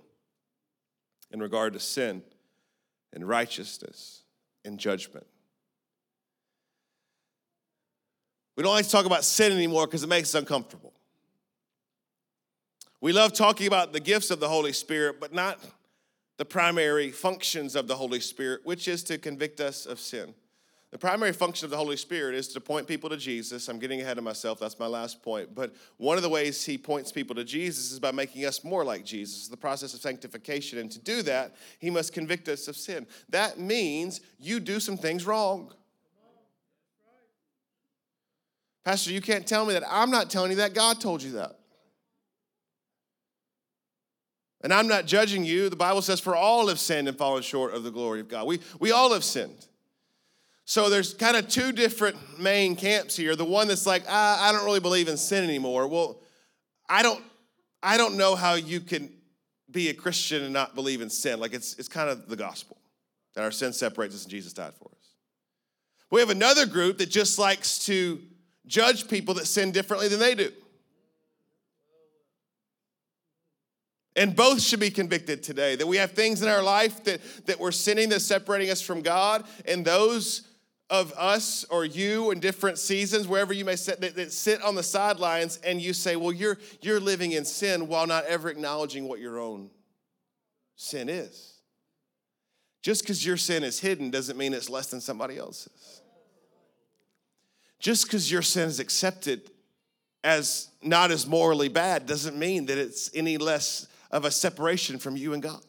in 1.30 1.40
regard 1.40 1.74
to 1.74 1.78
sin 1.78 2.22
and 3.12 3.28
righteousness 3.28 4.22
and 4.64 4.78
judgment. 4.78 5.26
We 8.56 8.62
don't 8.62 8.72
like 8.72 8.86
to 8.86 8.90
talk 8.90 9.04
about 9.04 9.24
sin 9.24 9.52
anymore 9.52 9.86
because 9.86 10.04
it 10.04 10.06
makes 10.08 10.34
us 10.34 10.40
uncomfortable. 10.40 10.94
We 13.02 13.12
love 13.12 13.34
talking 13.34 13.66
about 13.66 13.92
the 13.92 14.00
gifts 14.00 14.30
of 14.30 14.40
the 14.40 14.48
Holy 14.48 14.72
Spirit, 14.72 15.20
but 15.20 15.34
not 15.34 15.60
the 16.38 16.46
primary 16.46 17.10
functions 17.10 17.76
of 17.76 17.88
the 17.88 17.96
Holy 17.96 18.20
Spirit, 18.20 18.62
which 18.64 18.88
is 18.88 19.02
to 19.02 19.18
convict 19.18 19.60
us 19.60 19.84
of 19.84 20.00
sin. 20.00 20.32
The 20.96 21.00
primary 21.00 21.34
function 21.34 21.66
of 21.66 21.70
the 21.70 21.76
Holy 21.76 21.98
Spirit 21.98 22.34
is 22.34 22.48
to 22.48 22.58
point 22.58 22.86
people 22.86 23.10
to 23.10 23.18
Jesus. 23.18 23.68
I'm 23.68 23.78
getting 23.78 24.00
ahead 24.00 24.16
of 24.16 24.24
myself, 24.24 24.58
that's 24.58 24.78
my 24.78 24.86
last 24.86 25.22
point. 25.22 25.54
But 25.54 25.74
one 25.98 26.16
of 26.16 26.22
the 26.22 26.30
ways 26.30 26.64
he 26.64 26.78
points 26.78 27.12
people 27.12 27.36
to 27.36 27.44
Jesus 27.44 27.92
is 27.92 27.98
by 28.00 28.12
making 28.12 28.46
us 28.46 28.64
more 28.64 28.82
like 28.82 29.04
Jesus, 29.04 29.46
the 29.46 29.58
process 29.58 29.92
of 29.92 30.00
sanctification. 30.00 30.78
And 30.78 30.90
to 30.90 30.98
do 30.98 31.20
that, 31.24 31.54
he 31.80 31.90
must 31.90 32.14
convict 32.14 32.48
us 32.48 32.66
of 32.66 32.76
sin. 32.78 33.06
That 33.28 33.58
means 33.58 34.22
you 34.38 34.58
do 34.58 34.80
some 34.80 34.96
things 34.96 35.26
wrong. 35.26 35.70
Pastor, 38.82 39.12
you 39.12 39.20
can't 39.20 39.46
tell 39.46 39.66
me 39.66 39.74
that. 39.74 39.82
I'm 39.86 40.10
not 40.10 40.30
telling 40.30 40.50
you 40.50 40.56
that. 40.56 40.72
God 40.72 40.98
told 40.98 41.22
you 41.22 41.32
that. 41.32 41.58
And 44.62 44.72
I'm 44.72 44.88
not 44.88 45.04
judging 45.04 45.44
you. 45.44 45.68
The 45.68 45.76
Bible 45.76 46.00
says, 46.00 46.20
For 46.20 46.34
all 46.34 46.68
have 46.68 46.80
sinned 46.80 47.06
and 47.06 47.18
fallen 47.18 47.42
short 47.42 47.74
of 47.74 47.82
the 47.82 47.90
glory 47.90 48.20
of 48.20 48.28
God. 48.28 48.46
We, 48.46 48.60
we 48.80 48.92
all 48.92 49.12
have 49.12 49.24
sinned. 49.24 49.66
So 50.68 50.90
there's 50.90 51.14
kind 51.14 51.36
of 51.36 51.48
two 51.48 51.70
different 51.70 52.40
main 52.40 52.74
camps 52.74 53.16
here. 53.16 53.36
The 53.36 53.44
one 53.44 53.68
that's 53.68 53.86
like, 53.86 54.02
I, 54.08 54.48
I 54.48 54.52
don't 54.52 54.64
really 54.64 54.80
believe 54.80 55.06
in 55.06 55.16
sin 55.16 55.44
anymore. 55.44 55.86
Well, 55.86 56.20
I 56.88 57.02
don't, 57.02 57.22
I 57.84 57.96
don't 57.96 58.16
know 58.16 58.34
how 58.34 58.54
you 58.54 58.80
can 58.80 59.12
be 59.70 59.90
a 59.90 59.94
Christian 59.94 60.42
and 60.42 60.52
not 60.52 60.74
believe 60.74 61.00
in 61.00 61.08
sin. 61.08 61.38
Like 61.38 61.54
it's, 61.54 61.74
it's 61.74 61.88
kind 61.88 62.10
of 62.10 62.28
the 62.28 62.34
gospel 62.34 62.78
that 63.34 63.44
our 63.44 63.52
sin 63.52 63.72
separates 63.72 64.16
us 64.16 64.24
and 64.24 64.30
Jesus 64.30 64.52
died 64.52 64.74
for 64.74 64.90
us. 64.90 65.08
We 66.10 66.18
have 66.18 66.30
another 66.30 66.66
group 66.66 66.98
that 66.98 67.10
just 67.10 67.38
likes 67.38 67.86
to 67.86 68.20
judge 68.66 69.06
people 69.06 69.34
that 69.34 69.46
sin 69.46 69.70
differently 69.70 70.08
than 70.08 70.18
they 70.18 70.34
do. 70.34 70.50
And 74.16 74.34
both 74.34 74.60
should 74.60 74.80
be 74.80 74.90
convicted 74.90 75.44
today 75.44 75.76
that 75.76 75.86
we 75.86 75.98
have 75.98 76.10
things 76.12 76.42
in 76.42 76.48
our 76.48 76.62
life 76.62 77.04
that, 77.04 77.20
that 77.46 77.60
we're 77.60 77.70
sinning 77.70 78.08
that's 78.08 78.24
separating 78.24 78.70
us 78.70 78.80
from 78.80 79.02
God, 79.02 79.44
and 79.64 79.84
those 79.84 80.42
of 80.88 81.12
us 81.14 81.64
or 81.64 81.84
you 81.84 82.30
in 82.30 82.40
different 82.40 82.78
seasons, 82.78 83.26
wherever 83.26 83.52
you 83.52 83.64
may 83.64 83.76
sit, 83.76 84.00
that, 84.00 84.14
that, 84.14 84.32
sit 84.32 84.62
on 84.62 84.74
the 84.74 84.82
sidelines 84.82 85.58
and 85.64 85.82
you 85.82 85.92
say, 85.92 86.16
well, 86.16 86.32
you're, 86.32 86.58
you're 86.80 87.00
living 87.00 87.32
in 87.32 87.44
sin 87.44 87.88
while 87.88 88.06
not 88.06 88.24
ever 88.26 88.48
acknowledging 88.48 89.08
what 89.08 89.18
your 89.18 89.40
own 89.40 89.70
sin 90.76 91.08
is. 91.08 91.54
Just 92.82 93.02
because 93.02 93.26
your 93.26 93.36
sin 93.36 93.64
is 93.64 93.80
hidden 93.80 94.10
doesn't 94.10 94.38
mean 94.38 94.54
it's 94.54 94.70
less 94.70 94.86
than 94.86 95.00
somebody 95.00 95.38
else's. 95.38 96.02
Just 97.80 98.06
because 98.06 98.30
your 98.30 98.42
sin 98.42 98.68
is 98.68 98.78
accepted 98.78 99.50
as 100.22 100.68
not 100.82 101.10
as 101.10 101.26
morally 101.26 101.68
bad 101.68 102.06
doesn't 102.06 102.38
mean 102.38 102.66
that 102.66 102.78
it's 102.78 103.10
any 103.12 103.38
less 103.38 103.88
of 104.12 104.24
a 104.24 104.30
separation 104.30 104.98
from 104.98 105.16
you 105.16 105.34
and 105.34 105.42
God. 105.42 105.60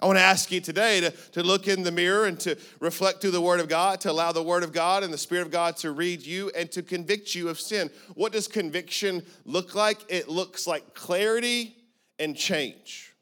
I 0.00 0.06
want 0.06 0.18
to 0.18 0.22
ask 0.22 0.50
you 0.50 0.60
today 0.60 1.00
to, 1.00 1.10
to 1.10 1.42
look 1.42 1.68
in 1.68 1.82
the 1.82 1.92
mirror 1.92 2.26
and 2.26 2.38
to 2.40 2.58
reflect 2.80 3.20
through 3.20 3.30
the 3.30 3.40
Word 3.40 3.60
of 3.60 3.68
God, 3.68 4.00
to 4.02 4.10
allow 4.10 4.32
the 4.32 4.42
Word 4.42 4.62
of 4.62 4.72
God 4.72 5.02
and 5.02 5.12
the 5.12 5.18
Spirit 5.18 5.42
of 5.42 5.50
God 5.50 5.76
to 5.78 5.92
read 5.92 6.26
you 6.26 6.50
and 6.56 6.70
to 6.72 6.82
convict 6.82 7.34
you 7.34 7.48
of 7.48 7.60
sin. 7.60 7.90
What 8.14 8.32
does 8.32 8.48
conviction 8.48 9.22
look 9.44 9.74
like? 9.74 10.00
It 10.08 10.28
looks 10.28 10.66
like 10.66 10.94
clarity 10.94 11.76
and 12.18 12.36
change. 12.36 13.14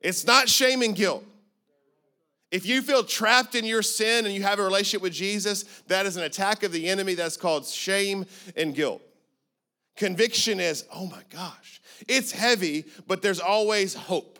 It's 0.00 0.26
not 0.26 0.48
shame 0.48 0.82
and 0.82 0.94
guilt. 0.94 1.24
If 2.50 2.66
you 2.66 2.82
feel 2.82 3.02
trapped 3.02 3.56
in 3.56 3.64
your 3.64 3.82
sin 3.82 4.26
and 4.26 4.34
you 4.34 4.42
have 4.44 4.60
a 4.60 4.62
relationship 4.62 5.02
with 5.02 5.12
Jesus, 5.12 5.64
that 5.88 6.06
is 6.06 6.16
an 6.16 6.22
attack 6.22 6.62
of 6.62 6.70
the 6.70 6.88
enemy 6.88 7.14
that's 7.14 7.36
called 7.36 7.66
shame 7.66 8.26
and 8.56 8.74
guilt. 8.74 9.02
Conviction 9.96 10.60
is, 10.60 10.84
oh 10.94 11.06
my 11.06 11.22
gosh, 11.30 11.80
it's 12.06 12.30
heavy, 12.30 12.84
but 13.08 13.22
there's 13.22 13.40
always 13.40 13.94
hope. 13.94 14.33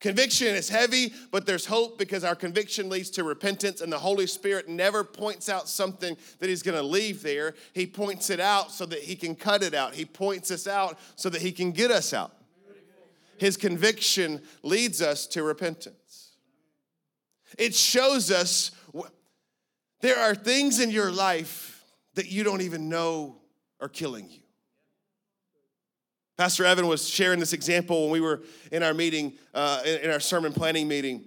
Conviction 0.00 0.48
is 0.48 0.70
heavy, 0.70 1.12
but 1.30 1.44
there's 1.44 1.66
hope 1.66 1.98
because 1.98 2.24
our 2.24 2.34
conviction 2.34 2.88
leads 2.88 3.10
to 3.10 3.22
repentance, 3.22 3.82
and 3.82 3.92
the 3.92 3.98
Holy 3.98 4.26
Spirit 4.26 4.66
never 4.66 5.04
points 5.04 5.50
out 5.50 5.68
something 5.68 6.16
that 6.38 6.48
He's 6.48 6.62
gonna 6.62 6.82
leave 6.82 7.22
there. 7.22 7.54
He 7.74 7.86
points 7.86 8.30
it 8.30 8.40
out 8.40 8.72
so 8.72 8.86
that 8.86 9.00
He 9.00 9.14
can 9.14 9.34
cut 9.36 9.62
it 9.62 9.74
out. 9.74 9.94
He 9.94 10.06
points 10.06 10.50
us 10.50 10.66
out 10.66 10.98
so 11.16 11.28
that 11.28 11.42
He 11.42 11.52
can 11.52 11.72
get 11.72 11.90
us 11.90 12.14
out. 12.14 12.32
His 13.36 13.58
conviction 13.58 14.40
leads 14.62 15.02
us 15.02 15.26
to 15.28 15.42
repentance. 15.42 16.36
It 17.58 17.74
shows 17.74 18.30
us 18.30 18.70
there 20.00 20.18
are 20.18 20.34
things 20.34 20.80
in 20.80 20.90
your 20.90 21.10
life 21.10 21.84
that 22.14 22.30
you 22.30 22.42
don't 22.42 22.62
even 22.62 22.88
know 22.88 23.36
are 23.80 23.88
killing 23.88 24.30
you. 24.30 24.40
Pastor 26.40 26.64
Evan 26.64 26.86
was 26.86 27.06
sharing 27.06 27.38
this 27.38 27.52
example 27.52 28.04
when 28.04 28.12
we 28.12 28.20
were 28.22 28.40
in 28.72 28.82
our 28.82 28.94
meeting, 28.94 29.34
uh, 29.52 29.82
in 29.84 30.10
our 30.10 30.20
sermon 30.20 30.54
planning 30.54 30.88
meeting. 30.88 31.26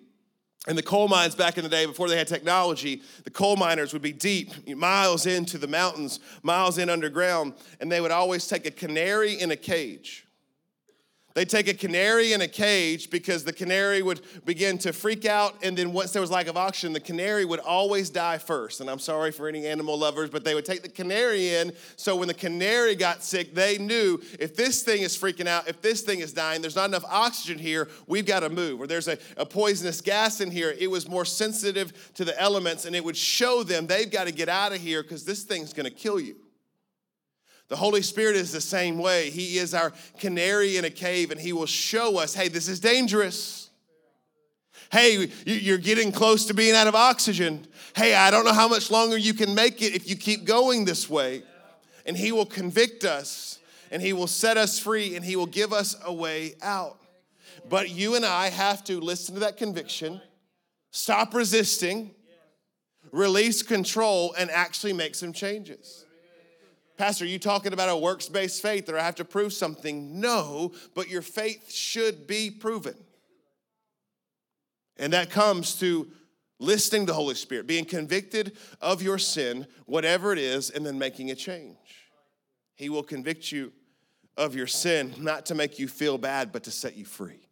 And 0.67 0.76
the 0.76 0.82
coal 0.82 1.08
mines 1.08 1.36
back 1.36 1.56
in 1.60 1.63
the 1.63 1.69
day, 1.69 1.86
before 1.86 2.10
they 2.10 2.17
had 2.17 2.28
technology, 2.28 3.04
the 3.23 3.30
coal 3.30 3.56
miners 3.56 3.93
would 3.93 4.02
be 4.02 4.12
deep, 4.12 4.67
miles 4.76 5.28
into 5.28 5.60
the 5.60 5.67
mountains, 5.67 6.19
miles 6.41 6.80
in 6.80 6.89
underground, 6.89 7.54
and 7.80 7.91
they 7.91 8.02
would 8.02 8.10
always 8.10 8.47
take 8.47 8.65
a 8.65 8.71
canary 8.71 9.39
in 9.39 9.52
a 9.52 9.56
cage. 9.56 10.26
They 11.34 11.46
take 11.46 11.67
a 11.67 11.74
canary 11.74 12.34
in 12.34 12.41
a 12.41 12.48
cage 12.48 13.10
because 13.10 13.43
the 13.43 13.54
canary 13.54 14.04
would 14.04 14.22
begin 14.46 14.78
to 14.80 14.93
freak 14.93 15.26
out, 15.26 15.56
and 15.63 15.76
then 15.76 15.91
once 15.91 16.12
there 16.12 16.22
was 16.22 16.30
lack 16.30 16.46
of 16.46 16.56
oxygen, 16.56 16.93
the 16.93 17.00
canary 17.00 17.43
would 17.43 17.60
always 17.60 18.12
die 18.12 18.38
first. 18.38 18.82
And 18.82 18.89
I'm 18.89 19.00
sorry 19.00 19.32
for 19.32 19.48
any 19.48 19.65
animal 19.65 19.98
lovers, 19.98 20.30
but 20.30 20.43
they 20.43 20.54
would 20.54 20.65
take 20.65 20.84
the 20.84 20.89
canary 20.89 21.56
in. 21.56 21.74
So 21.96 22.15
when 22.15 22.28
the 22.28 22.36
canary 22.36 22.93
got 22.93 23.24
sick, 23.24 23.56
they 23.56 23.80
knew 23.80 24.22
if 24.39 24.56
this 24.56 24.84
thing 24.84 25.02
is 25.02 25.17
freaking 25.17 25.48
out, 25.48 25.67
if 25.67 25.82
this 25.82 26.02
thing 26.02 26.19
is 26.19 26.34
dying, 26.34 26.62
there's 26.62 26.76
not 26.76 26.89
enough 26.89 27.06
oxygen 27.10 27.58
here, 27.58 27.89
we've 28.06 28.28
got 28.28 28.41
to 28.41 28.50
move. 28.50 28.80
Or 28.80 28.86
there's 28.86 29.08
a, 29.08 29.17
a 29.36 29.46
poisonous 29.46 30.02
gas 30.02 30.39
in 30.39 30.52
here, 30.52 30.76
it 30.78 30.91
was 30.91 31.10
more 31.10 31.26
sensitive 31.26 32.13
to 32.13 32.26
the 32.26 32.39
elements, 32.39 32.86
and 32.86 32.96
it 32.96 33.04
would 33.04 33.17
show 33.17 33.63
them 33.63 33.88
they've 33.88 34.12
got 34.12 34.26
to 34.26 34.32
get 34.32 34.50
out 34.50 34.72
of 34.72 34.80
here 34.80 35.02
because 35.02 35.26
this 35.26 35.43
thing's 35.43 35.74
going 35.74 35.86
to 35.86 35.91
kill 35.91 36.19
you. 36.19 36.36
The 37.74 37.78
Holy 37.78 38.04
Spirit 38.04 38.36
is 38.36 38.52
the 38.52 38.62
same 38.62 39.00
way. 39.00 39.32
He 39.32 39.58
is 39.58 39.74
our 39.74 39.94
canary 40.20 40.78
in 40.78 40.86
a 40.86 40.92
cave, 40.92 41.32
and 41.32 41.42
He 41.42 41.54
will 41.54 41.66
show 41.66 42.20
us 42.20 42.36
hey, 42.36 42.48
this 42.48 42.68
is 42.68 42.80
dangerous. 42.80 43.72
Hey, 44.92 45.32
you're 45.48 45.80
getting 45.80 46.12
close 46.12 46.46
to 46.46 46.54
being 46.54 46.76
out 46.76 46.86
of 46.86 46.94
oxygen. 46.94 47.66
Hey, 47.96 48.14
I 48.14 48.30
don't 48.30 48.46
know 48.46 48.54
how 48.54 48.68
much 48.68 48.92
longer 48.92 49.18
you 49.18 49.34
can 49.34 49.56
make 49.56 49.82
it 49.82 49.96
if 49.96 50.08
you 50.08 50.16
keep 50.16 50.46
going 50.46 50.86
this 50.86 51.10
way. 51.10 51.42
And 52.06 52.16
He 52.16 52.32
will 52.32 52.46
convict 52.46 53.06
us, 53.06 53.58
and 53.90 54.04
He 54.04 54.14
will 54.14 54.28
set 54.28 54.56
us 54.56 54.78
free, 54.78 55.16
and 55.16 55.26
He 55.26 55.36
will 55.36 55.48
give 55.48 55.74
us 55.74 55.96
a 56.06 56.14
way 56.14 56.54
out. 56.62 57.00
But 57.68 57.90
you 57.90 58.14
and 58.14 58.24
I 58.24 58.50
have 58.50 58.84
to 58.84 59.00
listen 59.00 59.34
to 59.34 59.40
that 59.40 59.58
conviction, 59.58 60.22
stop 60.92 61.34
resisting, 61.34 62.12
release 63.12 63.64
control, 63.64 64.36
and 64.38 64.52
actually 64.52 64.94
make 64.94 65.16
some 65.16 65.34
changes. 65.34 66.03
Pastor, 66.98 67.26
are 67.26 67.28
you 67.28 67.40
talking 67.40 67.74
about 67.74 67.90
a 67.90 67.98
works 67.98 68.30
based 68.30 68.62
faith 68.62 68.88
or 68.90 68.98
I 68.98 69.04
have 69.04 69.16
to 69.16 69.26
prove 69.26 69.54
something? 69.54 70.20
No, 70.20 70.74
but 70.94 71.10
your 71.10 71.22
faith 71.22 71.72
should 71.72 72.28
be 72.28 72.52
proven. 72.52 72.96
And 74.98 75.14
that 75.14 75.30
comes 75.30 75.76
to 75.80 76.08
listening 76.60 77.06
to 77.08 77.12
the 77.12 77.16
Holy 77.16 77.36
Spirit, 77.36 77.68
being 77.68 77.86
convicted 77.86 78.56
of 78.80 79.02
your 79.02 79.18
sin, 79.18 79.66
whatever 79.86 80.32
it 80.32 80.40
is, 80.40 80.70
and 80.70 80.86
then 80.86 81.00
making 81.00 81.32
a 81.32 81.36
change. 81.36 81.78
He 82.76 82.90
will 82.90 83.04
convict 83.04 83.52
you 83.52 83.74
of 84.38 84.56
your 84.56 84.68
sin, 84.68 85.14
not 85.18 85.48
to 85.48 85.56
make 85.56 85.80
you 85.80 85.88
feel 85.88 86.18
bad, 86.18 86.52
but 86.52 86.64
to 86.64 86.72
set 86.72 86.96
you 86.96 87.06
free. 87.06 87.48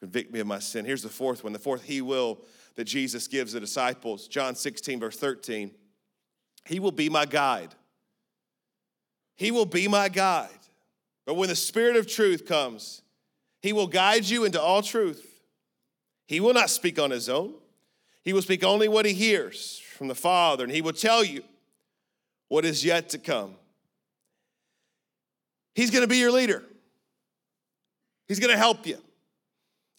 Convict 0.00 0.32
me 0.32 0.40
of 0.40 0.46
my 0.46 0.58
sin. 0.58 0.84
Here's 0.84 1.02
the 1.02 1.08
fourth 1.08 1.42
one. 1.44 1.52
The 1.52 1.58
fourth, 1.58 1.82
He 1.82 2.02
will, 2.02 2.40
that 2.74 2.84
Jesus 2.84 3.28
gives 3.28 3.52
the 3.52 3.60
disciples. 3.60 4.28
John 4.28 4.54
16, 4.54 5.00
verse 5.00 5.16
13. 5.16 5.70
He 6.66 6.80
will 6.80 6.92
be 6.92 7.08
my 7.08 7.26
guide. 7.26 7.74
He 9.36 9.50
will 9.50 9.66
be 9.66 9.88
my 9.88 10.08
guide. 10.08 10.50
But 11.24 11.34
when 11.34 11.48
the 11.48 11.56
Spirit 11.56 11.96
of 11.96 12.06
truth 12.06 12.46
comes, 12.46 13.02
He 13.60 13.72
will 13.72 13.86
guide 13.86 14.24
you 14.24 14.44
into 14.44 14.60
all 14.60 14.82
truth. 14.82 15.40
He 16.26 16.40
will 16.40 16.54
not 16.54 16.70
speak 16.70 16.98
on 16.98 17.10
His 17.10 17.28
own, 17.28 17.54
He 18.24 18.32
will 18.32 18.42
speak 18.42 18.64
only 18.64 18.88
what 18.88 19.06
He 19.06 19.12
hears 19.12 19.80
from 19.96 20.08
the 20.08 20.14
Father, 20.14 20.64
and 20.64 20.72
He 20.72 20.82
will 20.82 20.92
tell 20.92 21.24
you 21.24 21.42
what 22.48 22.64
is 22.64 22.84
yet 22.84 23.08
to 23.10 23.18
come. 23.18 23.54
He's 25.74 25.90
gonna 25.90 26.06
be 26.06 26.18
your 26.18 26.32
leader, 26.32 26.62
He's 28.28 28.40
gonna 28.40 28.56
help 28.56 28.86
you. 28.86 28.98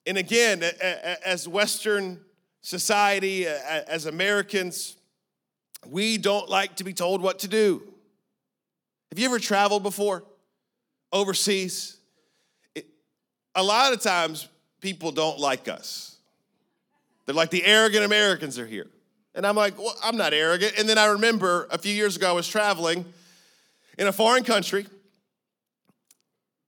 And 0.05 0.17
again, 0.17 0.63
as 0.63 1.47
Western 1.49 2.21
society, 2.61 3.45
as 3.45 4.05
Americans, 4.05 4.95
we 5.89 6.17
don't 6.17 6.49
like 6.49 6.77
to 6.77 6.83
be 6.83 6.93
told 6.93 7.21
what 7.21 7.39
to 7.39 7.47
do. 7.47 7.81
Have 9.11 9.19
you 9.19 9.25
ever 9.25 9.39
traveled 9.39 9.83
before 9.83 10.23
overseas? 11.11 11.97
It, 12.75 12.85
a 13.55 13.63
lot 13.63 13.93
of 13.93 14.01
times, 14.01 14.47
people 14.81 15.11
don't 15.11 15.39
like 15.39 15.67
us. 15.67 16.17
They're 17.25 17.35
like, 17.35 17.49
the 17.49 17.65
arrogant 17.65 18.05
Americans 18.05 18.59
are 18.59 18.65
here. 18.65 18.87
And 19.35 19.45
I'm 19.45 19.55
like, 19.55 19.77
well, 19.77 19.95
I'm 20.03 20.17
not 20.17 20.33
arrogant. 20.33 20.73
And 20.79 20.87
then 20.87 20.97
I 20.97 21.05
remember 21.05 21.67
a 21.71 21.77
few 21.77 21.93
years 21.93 22.15
ago, 22.15 22.29
I 22.29 22.33
was 22.33 22.47
traveling 22.47 23.05
in 23.97 24.07
a 24.07 24.11
foreign 24.11 24.43
country, 24.43 24.85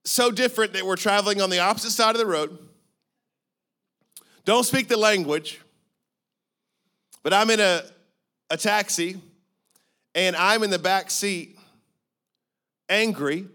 so 0.03 0.31
different 0.31 0.73
that 0.73 0.85
we're 0.85 0.95
traveling 0.95 1.41
on 1.41 1.49
the 1.49 1.59
opposite 1.59 1.91
side 1.91 2.15
of 2.15 2.19
the 2.19 2.25
road, 2.25 2.57
don't 4.45 4.63
speak 4.63 4.87
the 4.87 4.97
language, 4.97 5.61
but 7.21 7.33
I'm 7.33 7.49
in 7.51 7.59
a, 7.59 7.83
a 8.49 8.57
taxi 8.57 9.21
and 10.15 10.35
I'm 10.35 10.63
in 10.63 10.69
the 10.69 10.79
back 10.79 11.11
seat 11.11 11.57
angry 12.87 13.47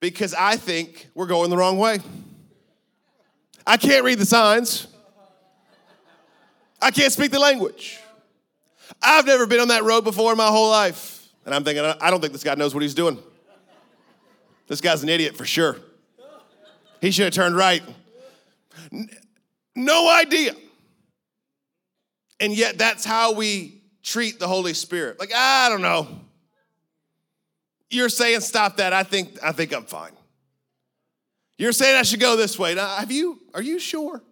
because 0.00 0.34
I 0.34 0.56
think 0.56 1.08
we're 1.14 1.26
going 1.26 1.50
the 1.50 1.56
wrong 1.56 1.78
way. 1.78 1.98
I 3.66 3.76
can't 3.76 4.04
read 4.04 4.18
the 4.18 4.26
signs. 4.26 4.86
I 6.80 6.90
can't 6.90 7.12
speak 7.12 7.32
the 7.32 7.38
language. 7.38 7.98
I've 9.02 9.26
never 9.26 9.46
been 9.46 9.60
on 9.60 9.68
that 9.68 9.84
road 9.84 10.04
before 10.04 10.32
in 10.32 10.38
my 10.38 10.46
whole 10.46 10.70
life. 10.70 11.28
And 11.44 11.54
I'm 11.54 11.64
thinking, 11.64 11.84
I 11.84 12.10
don't 12.10 12.20
think 12.20 12.32
this 12.32 12.44
guy 12.44 12.54
knows 12.54 12.74
what 12.74 12.82
he's 12.82 12.94
doing. 12.94 13.18
This 14.66 14.80
guy's 14.80 15.02
an 15.02 15.08
idiot 15.08 15.36
for 15.36 15.44
sure. 15.44 15.76
He 17.00 17.10
should 17.10 17.24
have 17.24 17.34
turned 17.34 17.56
right. 17.56 17.82
No 19.74 20.10
idea. 20.10 20.54
And 22.40 22.56
yet, 22.56 22.78
that's 22.78 23.04
how 23.04 23.32
we 23.32 23.77
treat 24.08 24.38
the 24.38 24.48
Holy 24.48 24.74
Spirit. 24.74 25.20
Like, 25.20 25.32
I 25.34 25.68
don't 25.68 25.82
know. 25.82 26.08
You're 27.90 28.08
saying 28.08 28.40
stop 28.40 28.78
that. 28.78 28.92
I 28.92 29.02
think 29.02 29.38
I 29.42 29.52
think 29.52 29.74
I'm 29.74 29.84
fine. 29.84 30.12
You're 31.56 31.72
saying 31.72 31.96
I 31.96 32.02
should 32.02 32.20
go 32.20 32.36
this 32.36 32.58
way. 32.58 32.74
Now, 32.74 32.96
have 32.96 33.10
you 33.12 33.38
are 33.54 33.62
you 33.62 33.78
sure? 33.78 34.22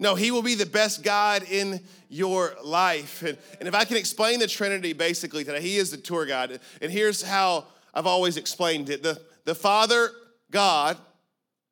No, 0.00 0.14
he 0.14 0.30
will 0.30 0.42
be 0.42 0.54
the 0.54 0.66
best 0.66 1.02
God 1.02 1.42
in 1.50 1.80
your 2.08 2.54
life. 2.62 3.22
And, 3.22 3.36
and 3.58 3.68
if 3.68 3.74
I 3.74 3.84
can 3.84 3.96
explain 3.96 4.38
the 4.38 4.46
Trinity 4.46 4.92
basically 4.92 5.42
today, 5.42 5.60
he 5.60 5.76
is 5.76 5.90
the 5.90 5.96
tour 5.96 6.24
guide. 6.24 6.60
And 6.80 6.92
here's 6.92 7.20
how 7.20 7.64
I've 7.92 8.06
always 8.06 8.36
explained 8.36 8.90
it. 8.90 9.02
The, 9.02 9.20
the 9.44 9.56
Father, 9.56 10.10
God, 10.52 10.98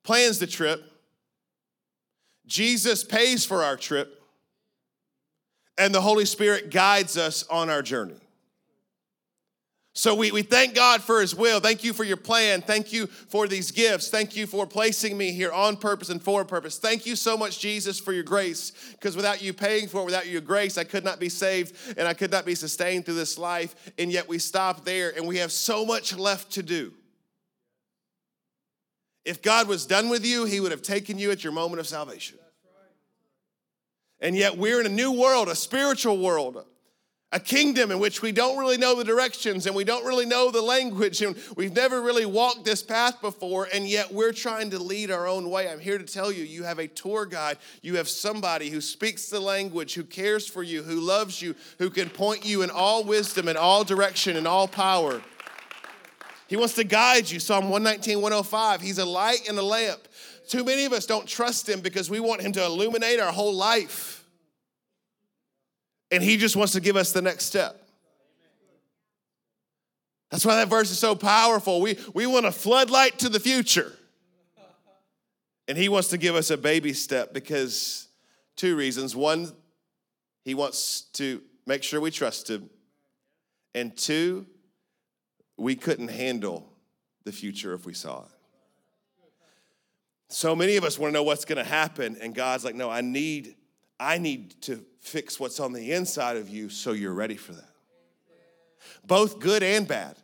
plans 0.02 0.40
the 0.40 0.46
trip. 0.48 0.82
Jesus 2.46 3.04
pays 3.04 3.44
for 3.44 3.62
our 3.62 3.76
trip. 3.76 4.20
And 5.78 5.94
the 5.94 6.00
Holy 6.00 6.24
Spirit 6.24 6.70
guides 6.70 7.16
us 7.16 7.46
on 7.48 7.68
our 7.68 7.82
journey. 7.82 8.20
So 9.96 10.14
we, 10.14 10.30
we 10.30 10.42
thank 10.42 10.74
God 10.74 11.02
for 11.02 11.22
His 11.22 11.34
will. 11.34 11.58
Thank 11.58 11.82
you 11.82 11.94
for 11.94 12.04
your 12.04 12.18
plan. 12.18 12.60
Thank 12.60 12.92
you 12.92 13.06
for 13.06 13.48
these 13.48 13.70
gifts. 13.70 14.10
Thank 14.10 14.36
you 14.36 14.46
for 14.46 14.66
placing 14.66 15.16
me 15.16 15.32
here 15.32 15.50
on 15.50 15.78
purpose 15.78 16.10
and 16.10 16.20
for 16.20 16.44
purpose. 16.44 16.76
Thank 16.76 17.06
you 17.06 17.16
so 17.16 17.34
much, 17.34 17.60
Jesus, 17.60 17.98
for 17.98 18.12
your 18.12 18.22
grace. 18.22 18.72
Because 18.92 19.16
without 19.16 19.40
you 19.40 19.54
paying 19.54 19.88
for 19.88 20.02
it, 20.02 20.04
without 20.04 20.26
your 20.26 20.42
grace, 20.42 20.76
I 20.76 20.84
could 20.84 21.02
not 21.02 21.18
be 21.18 21.30
saved 21.30 21.74
and 21.96 22.06
I 22.06 22.12
could 22.12 22.30
not 22.30 22.44
be 22.44 22.54
sustained 22.54 23.06
through 23.06 23.14
this 23.14 23.38
life. 23.38 23.74
And 23.98 24.12
yet 24.12 24.28
we 24.28 24.38
stop 24.38 24.84
there 24.84 25.14
and 25.16 25.26
we 25.26 25.38
have 25.38 25.50
so 25.50 25.86
much 25.86 26.14
left 26.14 26.52
to 26.52 26.62
do. 26.62 26.92
If 29.24 29.40
God 29.40 29.66
was 29.66 29.86
done 29.86 30.10
with 30.10 30.26
you, 30.26 30.44
He 30.44 30.60
would 30.60 30.72
have 30.72 30.82
taken 30.82 31.18
you 31.18 31.30
at 31.30 31.42
your 31.42 31.54
moment 31.54 31.80
of 31.80 31.86
salvation. 31.86 32.36
And 34.20 34.36
yet 34.36 34.56
we're 34.56 34.80
in 34.80 34.86
a 34.86 34.90
new 34.90 35.12
world, 35.12 35.48
a 35.48 35.54
spiritual 35.54 36.18
world 36.18 36.64
a 37.32 37.40
kingdom 37.40 37.90
in 37.90 37.98
which 37.98 38.22
we 38.22 38.30
don't 38.30 38.56
really 38.56 38.78
know 38.78 38.94
the 38.94 39.04
directions 39.04 39.66
and 39.66 39.74
we 39.74 39.82
don't 39.82 40.06
really 40.06 40.24
know 40.24 40.50
the 40.50 40.62
language 40.62 41.22
and 41.22 41.36
we've 41.56 41.74
never 41.74 42.00
really 42.00 42.24
walked 42.24 42.64
this 42.64 42.82
path 42.82 43.20
before 43.20 43.68
and 43.74 43.88
yet 43.88 44.12
we're 44.12 44.32
trying 44.32 44.70
to 44.70 44.78
lead 44.78 45.10
our 45.10 45.26
own 45.26 45.50
way. 45.50 45.68
I'm 45.68 45.80
here 45.80 45.98
to 45.98 46.04
tell 46.04 46.30
you 46.30 46.44
you 46.44 46.62
have 46.62 46.78
a 46.78 46.86
tour 46.86 47.26
guide, 47.26 47.58
you 47.82 47.96
have 47.96 48.08
somebody 48.08 48.70
who 48.70 48.80
speaks 48.80 49.28
the 49.28 49.40
language, 49.40 49.94
who 49.94 50.04
cares 50.04 50.46
for 50.46 50.62
you, 50.62 50.82
who 50.84 51.00
loves 51.00 51.42
you, 51.42 51.56
who 51.78 51.90
can 51.90 52.08
point 52.08 52.46
you 52.46 52.62
in 52.62 52.70
all 52.70 53.02
wisdom 53.02 53.48
and 53.48 53.58
all 53.58 53.82
direction 53.82 54.36
and 54.36 54.46
all 54.46 54.68
power. 54.68 55.20
He 56.48 56.56
wants 56.56 56.74
to 56.74 56.84
guide 56.84 57.28
you. 57.28 57.40
Psalm 57.40 57.70
119, 57.70 58.22
105. 58.22 58.80
He's 58.80 58.98
a 58.98 59.04
light 59.04 59.48
and 59.48 59.58
a 59.58 59.62
lamp. 59.62 60.06
Too 60.48 60.64
many 60.64 60.84
of 60.84 60.92
us 60.92 61.06
don't 61.06 61.26
trust 61.26 61.68
him 61.68 61.80
because 61.80 62.08
we 62.08 62.20
want 62.20 62.40
him 62.40 62.52
to 62.52 62.64
illuminate 62.64 63.20
our 63.20 63.32
whole 63.32 63.54
life. 63.54 64.24
And 66.10 66.22
he 66.22 66.36
just 66.36 66.54
wants 66.54 66.72
to 66.74 66.80
give 66.80 66.96
us 66.96 67.12
the 67.12 67.22
next 67.22 67.46
step. 67.46 67.82
That's 70.30 70.44
why 70.44 70.56
that 70.56 70.68
verse 70.68 70.90
is 70.90 70.98
so 70.98 71.14
powerful. 71.14 71.80
We, 71.80 71.98
we 72.14 72.26
want 72.26 72.46
a 72.46 72.52
floodlight 72.52 73.18
to 73.20 73.28
the 73.28 73.40
future. 73.40 73.92
And 75.68 75.76
he 75.76 75.88
wants 75.88 76.08
to 76.08 76.18
give 76.18 76.36
us 76.36 76.50
a 76.50 76.56
baby 76.56 76.92
step 76.92 77.32
because 77.32 78.08
two 78.54 78.76
reasons. 78.76 79.16
One, 79.16 79.52
he 80.44 80.54
wants 80.54 81.02
to 81.14 81.42
make 81.66 81.82
sure 81.82 82.00
we 82.00 82.12
trust 82.12 82.48
him. 82.48 82.70
And 83.74 83.96
two, 83.96 84.46
we 85.56 85.74
couldn't 85.74 86.08
handle 86.08 86.72
the 87.24 87.32
future 87.32 87.74
if 87.74 87.84
we 87.84 87.94
saw 87.94 88.22
it. 88.22 88.35
So 90.28 90.56
many 90.56 90.76
of 90.76 90.84
us 90.84 90.98
want 90.98 91.12
to 91.12 91.14
know 91.14 91.22
what's 91.22 91.44
going 91.44 91.58
to 91.58 91.64
happen, 91.64 92.16
and 92.20 92.34
God's 92.34 92.64
like, 92.64 92.74
no, 92.74 92.90
I 92.90 93.00
need, 93.00 93.54
I 94.00 94.18
need 94.18 94.60
to 94.62 94.84
fix 95.00 95.38
what's 95.38 95.60
on 95.60 95.72
the 95.72 95.92
inside 95.92 96.36
of 96.36 96.48
you 96.48 96.68
so 96.68 96.92
you're 96.92 97.14
ready 97.14 97.36
for 97.36 97.52
that. 97.52 97.70
Both 99.06 99.38
good 99.38 99.62
and 99.62 99.86
bad. 99.86 100.16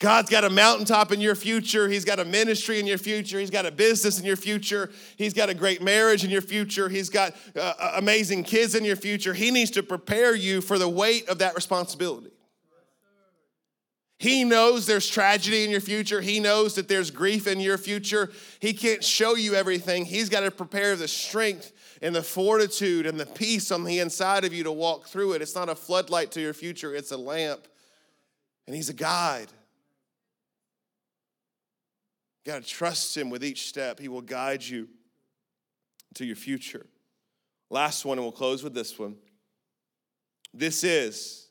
God's 0.00 0.28
got 0.28 0.44
a 0.44 0.50
mountaintop 0.50 1.12
in 1.12 1.20
your 1.20 1.34
future. 1.34 1.88
He's 1.88 2.04
got 2.04 2.18
a 2.18 2.26
ministry 2.26 2.78
in 2.78 2.86
your 2.86 2.98
future. 2.98 3.38
He's 3.38 3.48
got 3.48 3.64
a 3.64 3.70
business 3.70 4.18
in 4.18 4.26
your 4.26 4.36
future. 4.36 4.90
He's 5.16 5.32
got 5.32 5.48
a 5.48 5.54
great 5.54 5.80
marriage 5.80 6.24
in 6.24 6.30
your 6.30 6.42
future. 6.42 6.90
He's 6.90 7.08
got 7.08 7.34
uh, 7.58 7.92
amazing 7.96 8.44
kids 8.44 8.74
in 8.74 8.84
your 8.84 8.96
future. 8.96 9.32
He 9.32 9.50
needs 9.50 9.70
to 9.72 9.82
prepare 9.82 10.34
you 10.34 10.60
for 10.60 10.78
the 10.78 10.88
weight 10.88 11.28
of 11.28 11.38
that 11.38 11.54
responsibility. 11.54 12.33
He 14.18 14.44
knows 14.44 14.86
there's 14.86 15.08
tragedy 15.08 15.64
in 15.64 15.70
your 15.70 15.80
future. 15.80 16.20
He 16.20 16.40
knows 16.40 16.76
that 16.76 16.88
there's 16.88 17.10
grief 17.10 17.46
in 17.46 17.60
your 17.60 17.78
future. 17.78 18.30
He 18.60 18.72
can't 18.72 19.02
show 19.02 19.34
you 19.34 19.54
everything. 19.54 20.04
He's 20.04 20.28
got 20.28 20.40
to 20.40 20.50
prepare 20.50 20.96
the 20.96 21.08
strength 21.08 21.72
and 22.00 22.14
the 22.14 22.22
fortitude 22.22 23.06
and 23.06 23.18
the 23.18 23.26
peace 23.26 23.72
on 23.72 23.84
the 23.84 23.98
inside 23.98 24.44
of 24.44 24.52
you 24.52 24.64
to 24.64 24.72
walk 24.72 25.08
through 25.08 25.32
it. 25.32 25.42
It's 25.42 25.54
not 25.54 25.68
a 25.68 25.74
floodlight 25.74 26.30
to 26.32 26.40
your 26.40 26.54
future, 26.54 26.94
it's 26.94 27.10
a 27.10 27.16
lamp 27.16 27.66
And 28.66 28.76
He's 28.76 28.88
a 28.88 28.94
guide. 28.94 29.48
You 32.44 32.52
got 32.52 32.62
to 32.62 32.68
trust 32.68 33.16
Him 33.16 33.30
with 33.30 33.44
each 33.44 33.68
step. 33.68 33.98
He 33.98 34.08
will 34.08 34.20
guide 34.20 34.62
you 34.62 34.88
to 36.14 36.24
your 36.24 36.36
future. 36.36 36.86
Last 37.70 38.04
one, 38.04 38.18
and 38.18 38.24
we'll 38.24 38.32
close 38.32 38.62
with 38.62 38.74
this 38.74 38.98
one. 38.98 39.16
This 40.52 40.84
is 40.84 41.43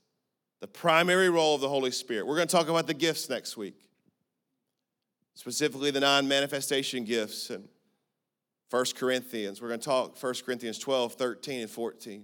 the 0.63 0.67
primary 0.67 1.29
role 1.29 1.55
of 1.55 1.59
the 1.59 1.67
Holy 1.67 1.91
Spirit. 1.91 2.25
We're 2.25 2.37
going 2.37 2.47
to 2.47 2.55
talk 2.55 2.69
about 2.69 2.87
the 2.87 2.93
gifts 2.93 3.29
next 3.29 3.57
week, 3.57 3.75
specifically 5.33 5.91
the 5.91 5.99
non 5.99 6.25
manifestation 6.25 7.03
gifts 7.03 7.49
and 7.49 7.67
1 8.69 8.85
Corinthians. 8.95 9.61
We're 9.61 9.67
going 9.67 9.81
to 9.81 9.85
talk 9.85 10.23
1 10.23 10.33
Corinthians 10.45 10.79
12, 10.79 11.15
13, 11.15 11.61
and 11.63 11.69
14. 11.69 12.23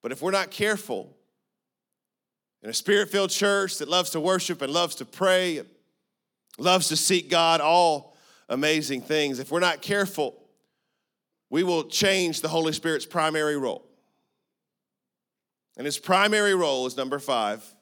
But 0.00 0.10
if 0.10 0.22
we're 0.22 0.30
not 0.30 0.50
careful, 0.50 1.14
in 2.62 2.70
a 2.70 2.72
spirit 2.72 3.10
filled 3.10 3.28
church 3.28 3.76
that 3.76 3.88
loves 3.90 4.08
to 4.12 4.20
worship 4.20 4.62
and 4.62 4.72
loves 4.72 4.94
to 4.94 5.04
pray, 5.04 5.60
loves 6.56 6.88
to 6.88 6.96
seek 6.96 7.28
God, 7.28 7.60
all 7.60 8.16
amazing 8.48 9.02
things, 9.02 9.38
if 9.38 9.50
we're 9.50 9.60
not 9.60 9.82
careful, 9.82 10.42
we 11.50 11.62
will 11.62 11.84
change 11.84 12.40
the 12.40 12.48
Holy 12.48 12.72
Spirit's 12.72 13.04
primary 13.04 13.58
role. 13.58 13.84
And 15.76 15.84
his 15.84 15.98
primary 15.98 16.54
role 16.54 16.86
is 16.86 16.96
number 16.96 17.18
five 17.18 17.74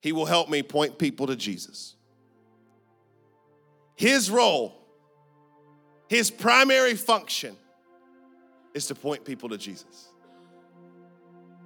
he 0.00 0.12
will 0.12 0.26
help 0.26 0.48
me 0.48 0.62
point 0.62 0.98
people 0.98 1.26
to 1.26 1.36
Jesus. 1.36 1.96
His 3.96 4.30
role, 4.30 4.74
his 6.08 6.30
primary 6.30 6.94
function 6.94 7.56
is 8.74 8.86
to 8.86 8.94
point 8.94 9.24
people 9.24 9.48
to 9.48 9.58
Jesus. 9.58 10.08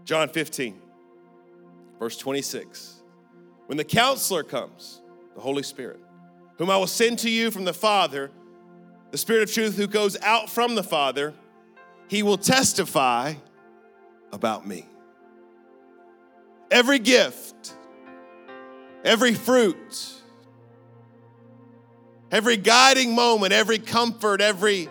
John 0.05 0.31
15, 0.31 0.81
verse 1.99 2.17
26. 2.17 3.03
When 3.67 3.77
the 3.77 3.85
counselor 3.85 4.43
comes, 4.43 5.03
the 5.35 5.41
Holy 5.41 5.63
Spirit, 5.63 6.01
whom 6.57 6.71
I 6.71 6.77
will 6.77 6.87
send 6.87 7.19
to 7.21 7.31
you 7.31 7.51
from 7.51 7.65
the 7.65 7.75
Father, 7.75 8.31
the 9.11 9.19
Spirit 9.19 9.43
of 9.43 9.53
truth 9.53 9.77
who 9.77 9.87
goes 9.87 10.17
out 10.23 10.49
from 10.49 10.75
the 10.75 10.83
Father, 10.83 11.35
he 12.09 12.23
will 12.23 12.39
testify 12.39 13.35
about 14.33 14.67
me. 14.67 14.87
Every 16.73 16.99
gift, 16.99 17.75
every 19.05 19.35
fruit, 19.35 20.11
every 22.31 22.57
guiding 22.57 23.15
moment, 23.15 23.53
every 23.53 23.79
comfort, 23.79 24.41
every 24.41 24.89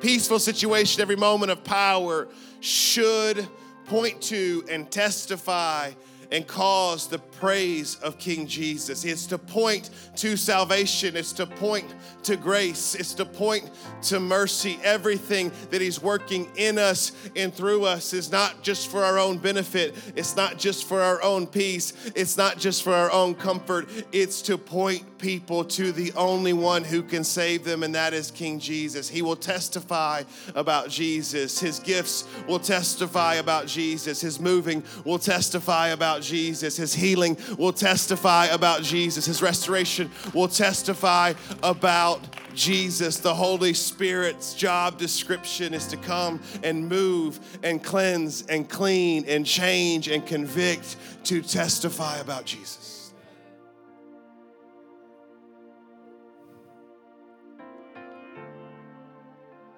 peaceful 0.00 0.40
situation, 0.40 1.00
every 1.00 1.14
moment 1.14 1.52
of 1.52 1.62
power 1.62 2.26
should 2.58 3.48
point 3.86 4.20
to 4.22 4.64
and 4.68 4.90
testify 4.90 5.92
and 6.30 6.46
cause 6.46 7.08
the 7.08 7.18
praise 7.18 7.96
of 7.96 8.18
King 8.18 8.46
Jesus. 8.46 9.04
It's 9.04 9.26
to 9.26 9.38
point 9.38 9.90
to 10.16 10.36
salvation, 10.36 11.16
it's 11.16 11.32
to 11.32 11.46
point 11.46 11.86
to 12.24 12.36
grace, 12.36 12.94
it's 12.94 13.14
to 13.14 13.24
point 13.24 13.70
to 14.02 14.20
mercy. 14.20 14.78
Everything 14.82 15.50
that 15.70 15.80
He's 15.80 16.02
working 16.02 16.48
in 16.56 16.78
us 16.78 17.12
and 17.36 17.52
through 17.52 17.84
us 17.84 18.12
is 18.12 18.30
not 18.30 18.62
just 18.62 18.90
for 18.90 19.04
our 19.04 19.18
own 19.18 19.38
benefit, 19.38 19.94
it's 20.16 20.36
not 20.36 20.58
just 20.58 20.86
for 20.86 21.00
our 21.00 21.22
own 21.22 21.46
peace, 21.46 21.92
it's 22.14 22.36
not 22.36 22.58
just 22.58 22.82
for 22.82 22.92
our 22.92 23.10
own 23.10 23.34
comfort, 23.34 23.88
it's 24.12 24.42
to 24.42 24.56
point 24.58 25.04
people 25.20 25.64
to 25.64 25.92
the 25.92 26.12
only 26.14 26.52
one 26.52 26.84
who 26.84 27.02
can 27.02 27.24
save 27.24 27.64
them, 27.64 27.82
and 27.82 27.94
that 27.94 28.12
is 28.14 28.30
King 28.30 28.58
Jesus. 28.58 29.08
He 29.08 29.22
will 29.22 29.36
testify 29.36 30.22
about 30.54 30.88
Jesus, 30.88 31.60
His 31.60 31.78
gifts 31.78 32.24
will 32.48 32.58
testify 32.58 33.34
about 33.34 33.66
Jesus, 33.66 34.20
His 34.20 34.40
moving 34.40 34.82
will 35.04 35.18
testify 35.18 35.88
about 35.88 36.22
Jesus. 36.22 36.76
His 36.76 36.94
healing 36.94 37.36
will 37.58 37.72
testify 37.72 38.46
about 38.46 38.82
Jesus. 38.82 39.26
His 39.26 39.42
restoration 39.42 40.10
will 40.34 40.48
testify 40.48 41.34
about 41.62 42.20
Jesus. 42.54 43.18
The 43.18 43.34
Holy 43.34 43.74
Spirit's 43.74 44.54
job 44.54 44.98
description 44.98 45.74
is 45.74 45.86
to 45.88 45.96
come 45.96 46.40
and 46.62 46.88
move 46.88 47.40
and 47.62 47.82
cleanse 47.82 48.46
and 48.46 48.68
clean 48.68 49.24
and 49.26 49.46
change 49.46 50.08
and 50.08 50.26
convict 50.26 50.96
to 51.24 51.42
testify 51.42 52.18
about 52.18 52.44
Jesus. 52.44 52.79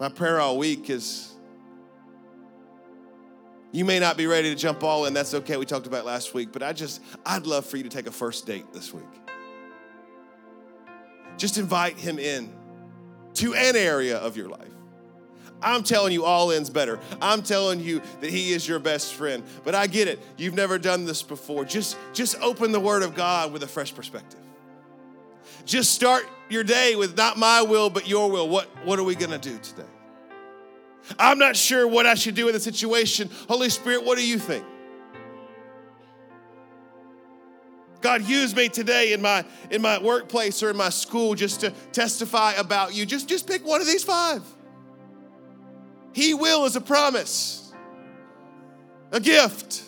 My 0.03 0.09
prayer 0.09 0.41
all 0.41 0.59
week 0.59 0.91
is 0.91 1.33
you 3.71 3.85
may 3.85 4.01
not 4.01 4.17
be 4.17 4.27
ready 4.27 4.53
to 4.53 4.57
jump 4.57 4.83
all 4.83 5.07
in. 5.07 5.15
That's 5.15 5.33
okay. 5.33 5.57
We 5.57 5.65
talked 5.65 5.87
about 5.87 6.05
last 6.05 6.35
week. 6.35 6.51
But 6.51 6.65
I 6.65 6.73
just, 6.73 7.01
I'd 7.25 7.47
love 7.47 7.65
for 7.65 7.77
you 7.77 7.85
to 7.85 7.89
take 7.89 8.09
a 8.09 8.11
first 8.11 8.45
date 8.45 8.65
this 8.73 8.93
week. 8.93 9.05
Just 11.37 11.57
invite 11.57 11.99
him 11.99 12.19
in 12.19 12.53
to 13.35 13.55
an 13.55 13.77
area 13.77 14.17
of 14.17 14.37
your 14.37 14.49
life. 14.49 14.73
I'm 15.63 15.85
telling 15.85 16.13
you, 16.13 16.25
all 16.25 16.51
in's 16.51 16.69
better. 16.69 16.99
I'm 17.21 17.45
telling 17.45 17.79
you 17.79 18.03
that 18.23 18.29
he 18.29 18.53
is 18.55 18.67
your 18.67 18.81
best 18.81 19.15
friend. 19.15 19.45
But 19.63 19.77
I 19.77 19.87
get 19.87 20.09
it. 20.09 20.19
You've 20.37 20.55
never 20.55 20.81
done 20.81 21.05
this 21.05 21.23
before. 21.23 21.65
Just, 21.65 21.97
just 22.13 22.37
open 22.41 22.73
the 22.73 22.81
word 22.81 23.05
of 23.05 23.15
God 23.15 23.53
with 23.53 23.63
a 23.63 23.69
fresh 23.69 23.95
perspective. 23.95 24.41
Just 25.65 25.95
start 25.95 26.27
your 26.49 26.65
day 26.65 26.97
with 26.97 27.17
not 27.17 27.39
my 27.39 27.63
will, 27.63 27.91
but 27.91 28.09
your 28.09 28.31
will. 28.31 28.49
What, 28.49 28.67
what 28.85 28.99
are 28.99 29.05
we 29.05 29.15
going 29.15 29.31
to 29.31 29.39
do 29.39 29.59
today? 29.59 29.89
I'm 31.19 31.39
not 31.39 31.57
sure 31.57 31.87
what 31.87 32.07
I 32.07 32.15
should 32.15 32.35
do 32.35 32.49
in 32.49 32.55
the 32.55 32.61
situation. 32.61 33.31
Holy 33.49 33.69
Spirit, 33.69 34.05
what 34.05 34.19
do 34.19 34.27
you 34.27 34.39
think? 34.39 34.65
God, 38.01 38.23
use 38.23 38.55
me 38.55 38.69
today 38.69 39.13
in 39.13 39.23
my 39.23 39.45
in 39.71 39.81
my 39.81 40.03
workplace 40.03 40.61
or 40.63 40.71
in 40.71 40.77
my 40.77 40.89
school 40.89 41.37
just 41.37 41.61
to 41.61 41.71
testify 41.93 42.53
about 42.55 42.95
you. 42.95 43.07
Just, 43.07 43.29
just 43.29 43.47
pick 43.47 43.65
one 43.65 43.81
of 43.81 43.87
these 43.87 44.03
five. 44.03 44.43
He 46.13 46.35
will 46.35 46.65
is 46.65 46.75
a 46.75 46.81
promise, 46.81 47.73
a 49.13 49.21
gift. 49.21 49.85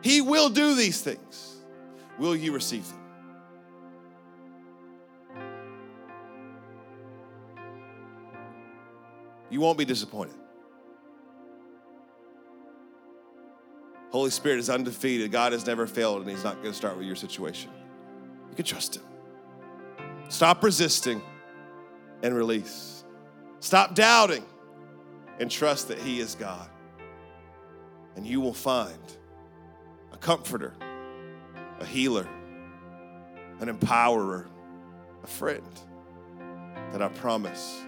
He 0.00 0.20
will 0.20 0.48
do 0.48 0.74
these 0.74 1.00
things. 1.00 1.56
Will 2.18 2.36
you 2.36 2.52
receive 2.52 2.88
them? 2.88 3.03
You 9.50 9.60
won't 9.60 9.78
be 9.78 9.84
disappointed. 9.84 10.34
Holy 14.10 14.30
Spirit 14.30 14.60
is 14.60 14.70
undefeated. 14.70 15.32
God 15.32 15.52
has 15.52 15.66
never 15.66 15.86
failed, 15.86 16.22
and 16.22 16.30
He's 16.30 16.44
not 16.44 16.54
going 16.56 16.70
to 16.70 16.76
start 16.76 16.96
with 16.96 17.06
your 17.06 17.16
situation. 17.16 17.70
You 18.50 18.54
can 18.54 18.64
trust 18.64 18.96
Him. 18.96 19.02
Stop 20.28 20.62
resisting 20.62 21.20
and 22.22 22.34
release. 22.34 23.04
Stop 23.60 23.94
doubting 23.94 24.44
and 25.40 25.50
trust 25.50 25.88
that 25.88 25.98
He 25.98 26.20
is 26.20 26.36
God. 26.36 26.68
And 28.16 28.24
you 28.24 28.40
will 28.40 28.54
find 28.54 29.16
a 30.12 30.16
comforter, 30.16 30.74
a 31.80 31.84
healer, 31.84 32.28
an 33.60 33.68
empowerer, 33.68 34.46
a 35.22 35.26
friend 35.26 35.66
that 36.92 37.02
I 37.02 37.08
promise 37.08 37.82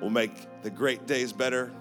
will 0.00 0.10
make 0.10 0.62
the 0.62 0.70
great 0.70 1.06
days 1.06 1.32
better 1.32 1.72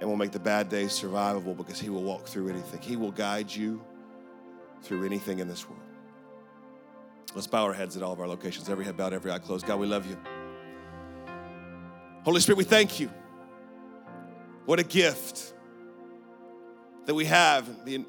and 0.00 0.08
will 0.08 0.16
make 0.16 0.30
the 0.30 0.40
bad 0.40 0.68
days 0.68 0.90
survivable 0.90 1.56
because 1.56 1.78
He 1.80 1.90
will 1.90 2.02
walk 2.02 2.26
through 2.26 2.48
anything. 2.48 2.80
He 2.80 2.96
will 2.96 3.12
guide 3.12 3.50
you 3.54 3.82
through 4.82 5.04
anything 5.04 5.40
in 5.40 5.48
this 5.48 5.68
world. 5.68 5.82
Let's 7.34 7.46
bow 7.46 7.64
our 7.64 7.72
heads 7.72 7.96
at 7.96 8.02
all 8.02 8.12
of 8.12 8.20
our 8.20 8.28
locations, 8.28 8.68
every 8.68 8.84
head 8.84 8.96
bowed, 8.96 9.12
every 9.12 9.30
eye 9.30 9.38
closed. 9.38 9.66
God, 9.66 9.78
we 9.78 9.86
love 9.86 10.06
you. 10.06 10.16
Holy 12.24 12.40
Spirit, 12.40 12.58
we 12.58 12.64
thank 12.64 13.00
you. 13.00 13.10
What 14.64 14.78
a 14.78 14.84
gift 14.84 15.52
that 17.06 17.14
we 17.14 17.24
have, 17.24 17.84
being 17.84 18.06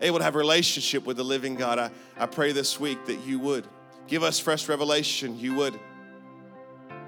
able 0.00 0.18
to 0.18 0.24
have 0.24 0.34
a 0.34 0.38
relationship 0.38 1.06
with 1.06 1.16
the 1.16 1.24
living 1.24 1.54
God. 1.54 1.78
I, 1.78 1.90
I 2.16 2.26
pray 2.26 2.52
this 2.52 2.78
week 2.78 3.06
that 3.06 3.26
you 3.26 3.38
would 3.38 3.66
give 4.06 4.22
us 4.22 4.38
fresh 4.38 4.68
revelation. 4.68 5.38
You 5.38 5.54
would 5.54 5.78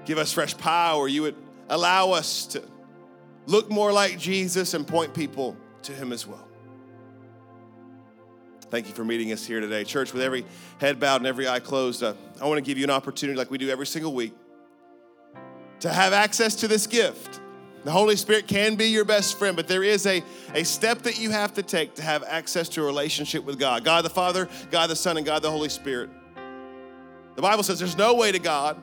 give 0.07 0.17
us 0.17 0.31
fresh 0.31 0.57
power. 0.57 1.07
You 1.07 1.23
would 1.23 1.35
allow 1.69 2.11
us 2.11 2.47
to 2.47 2.63
look 3.45 3.69
more 3.69 3.91
like 3.91 4.17
Jesus 4.17 4.73
and 4.73 4.87
point 4.87 5.13
people 5.13 5.55
to 5.83 5.91
Him 5.91 6.13
as 6.13 6.25
well. 6.25 6.47
Thank 8.69 8.87
you 8.87 8.93
for 8.93 9.05
meeting 9.05 9.31
us 9.31 9.45
here 9.45 9.59
today. 9.59 9.83
Church, 9.83 10.13
with 10.13 10.21
every 10.21 10.45
head 10.79 10.99
bowed 10.99 11.17
and 11.17 11.27
every 11.27 11.47
eye 11.47 11.59
closed, 11.59 12.03
uh, 12.03 12.13
I 12.41 12.47
want 12.47 12.57
to 12.57 12.61
give 12.61 12.77
you 12.77 12.83
an 12.85 12.89
opportunity, 12.89 13.37
like 13.37 13.51
we 13.51 13.57
do 13.57 13.69
every 13.69 13.85
single 13.85 14.13
week, 14.13 14.33
to 15.81 15.89
have 15.91 16.13
access 16.13 16.55
to 16.55 16.67
this 16.67 16.87
gift. 16.87 17.39
The 17.83 17.91
Holy 17.91 18.15
Spirit 18.15 18.47
can 18.47 18.75
be 18.75 18.85
your 18.85 19.05
best 19.05 19.37
friend, 19.37 19.55
but 19.55 19.67
there 19.67 19.83
is 19.83 20.05
a, 20.05 20.21
a 20.53 20.63
step 20.63 21.03
that 21.03 21.19
you 21.19 21.31
have 21.31 21.53
to 21.53 21.63
take 21.63 21.95
to 21.95 22.01
have 22.01 22.23
access 22.23 22.67
to 22.69 22.81
a 22.81 22.85
relationship 22.85 23.45
with 23.45 23.59
God 23.59 23.83
God 23.85 24.03
the 24.03 24.09
Father, 24.09 24.49
God 24.71 24.89
the 24.89 24.95
Son, 24.95 25.17
and 25.17 25.25
God 25.25 25.41
the 25.41 25.51
Holy 25.51 25.69
Spirit. 25.69 26.09
The 27.35 27.41
Bible 27.41 27.63
says 27.63 27.79
there's 27.79 27.97
no 27.97 28.15
way 28.15 28.31
to 28.31 28.39
God 28.39 28.81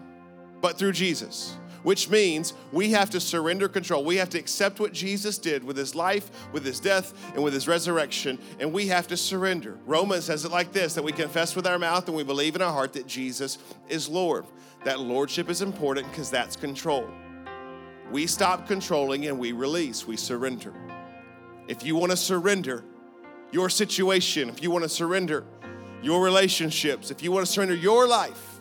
but 0.64 0.78
through 0.78 0.92
Jesus. 0.92 1.58
which 1.82 2.08
means 2.08 2.54
we 2.72 2.92
have 2.92 3.10
to 3.10 3.20
surrender 3.20 3.68
control. 3.68 4.02
We 4.02 4.16
have 4.16 4.30
to 4.30 4.38
accept 4.38 4.80
what 4.80 4.94
Jesus 4.94 5.36
did 5.36 5.62
with 5.62 5.76
his 5.76 5.94
life, 5.94 6.30
with 6.50 6.64
his 6.64 6.80
death, 6.80 7.12
and 7.34 7.44
with 7.44 7.52
his 7.52 7.68
resurrection, 7.68 8.38
and 8.58 8.72
we 8.72 8.86
have 8.86 9.06
to 9.08 9.18
surrender. 9.18 9.76
Romans 9.84 10.24
says 10.24 10.46
it 10.46 10.50
like 10.50 10.72
this 10.72 10.94
that 10.94 11.04
we 11.04 11.12
confess 11.12 11.54
with 11.54 11.66
our 11.66 11.78
mouth 11.78 12.08
and 12.08 12.16
we 12.16 12.24
believe 12.24 12.56
in 12.56 12.62
our 12.62 12.72
heart 12.72 12.94
that 12.94 13.06
Jesus 13.06 13.58
is 13.90 14.08
Lord. 14.08 14.46
That 14.84 14.98
lordship 14.98 15.50
is 15.50 15.60
important 15.60 16.08
because 16.08 16.30
that's 16.30 16.56
control. 16.56 17.06
We 18.10 18.26
stop 18.26 18.66
controlling 18.66 19.26
and 19.26 19.38
we 19.38 19.52
release, 19.52 20.06
we 20.06 20.16
surrender. 20.16 20.72
If 21.68 21.84
you 21.84 21.94
want 21.96 22.12
to 22.12 22.16
surrender 22.16 22.82
your 23.52 23.68
situation, 23.68 24.48
if 24.48 24.62
you 24.62 24.70
want 24.70 24.84
to 24.84 24.88
surrender 24.88 25.44
your 26.02 26.24
relationships, 26.24 27.10
if 27.10 27.22
you 27.22 27.30
want 27.30 27.44
to 27.44 27.52
surrender 27.52 27.74
your 27.74 28.08
life 28.08 28.53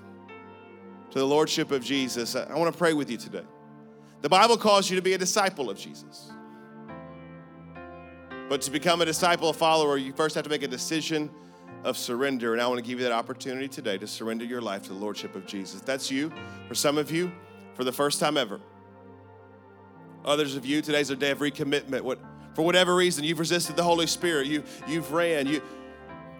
to 1.14 1.20
the 1.20 1.28
Lordship 1.28 1.70
of 1.70 1.84
Jesus, 1.84 2.36
I 2.36 2.58
want 2.58 2.74
to 2.74 2.78
pray 2.78 2.94
with 2.94 3.08
you 3.08 3.18
today. 3.18 3.44
The 4.22 4.30
Bible 4.30 4.58
calls 4.58 4.90
you 4.90 4.96
to 4.96 5.02
be 5.04 5.14
a 5.14 5.18
disciple 5.18 5.70
of 5.70 5.78
Jesus. 5.78 6.32
But 8.50 8.64
to 8.64 8.72
become 8.72 9.00
a 9.00 9.06
disciple, 9.06 9.50
a 9.50 9.54
follower, 9.54 9.96
you 9.96 10.12
first 10.12 10.34
have 10.34 10.44
to 10.46 10.50
make 10.50 10.64
a 10.64 10.68
decision 10.68 11.30
of 11.84 12.00
surrender. 12.00 12.54
And 12.54 12.62
I 12.62 12.66
want 12.66 12.80
to 12.80 12.84
give 12.84 12.98
you 12.98 13.04
that 13.04 13.12
opportunity 13.12 13.68
today 13.68 14.00
to 14.00 14.08
surrender 14.08 14.44
your 14.44 14.60
life 14.60 14.82
to 14.84 14.90
the 14.90 14.96
Lordship 14.96 15.36
of 15.36 15.46
Jesus. 15.46 15.82
That's 15.82 16.10
you. 16.10 16.34
For 16.68 16.74
some 16.74 16.98
of 16.98 17.12
you, 17.12 17.32
for 17.76 17.84
the 17.84 17.92
first 17.92 18.20
time 18.20 18.36
ever. 18.36 18.60
Others 20.26 20.56
of 20.56 20.66
you, 20.66 20.82
today's 20.82 21.12
a 21.12 21.16
day 21.16 21.30
of 21.30 21.38
recommitment. 21.38 22.02
What, 22.02 22.18
for 22.56 22.64
whatever 22.64 22.96
reason, 22.96 23.24
you've 23.24 23.40
resisted 23.40 23.76
the 23.76 23.84
Holy 23.84 24.08
Spirit. 24.08 24.48
You, 24.48 24.64
you've 24.88 25.12
ran. 25.12 25.46
You, 25.46 25.62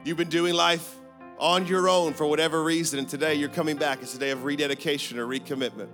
You've 0.06 0.18
been 0.18 0.30
doing 0.30 0.54
life 0.54 0.98
on 1.44 1.68
your 1.68 1.90
own 1.90 2.14
for 2.14 2.26
whatever 2.26 2.64
reason, 2.64 2.98
and 3.00 3.10
today 3.10 3.36
you're 3.36 3.50
coming 3.50 3.76
back. 3.76 4.02
It's 4.02 4.16
a 4.16 4.18
day 4.18 4.30
of 4.30 4.46
rededication 4.46 5.20
or 5.20 5.28
recommitment. 5.28 5.90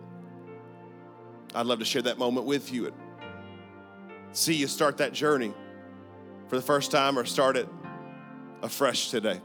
I'd 1.55 1.65
love 1.65 1.79
to 1.79 1.85
share 1.85 2.03
that 2.03 2.19
moment 2.19 2.45
with 2.45 2.71
you 2.71 2.85
and 2.85 2.95
see 4.31 4.53
you 4.53 4.67
start 4.67 4.97
that 4.97 5.11
journey 5.11 5.51
for 6.49 6.55
the 6.55 6.61
first 6.61 6.91
time 6.91 7.17
or 7.17 7.25
start 7.25 7.57
it 7.57 7.67
afresh 8.61 9.09
today. 9.09 9.41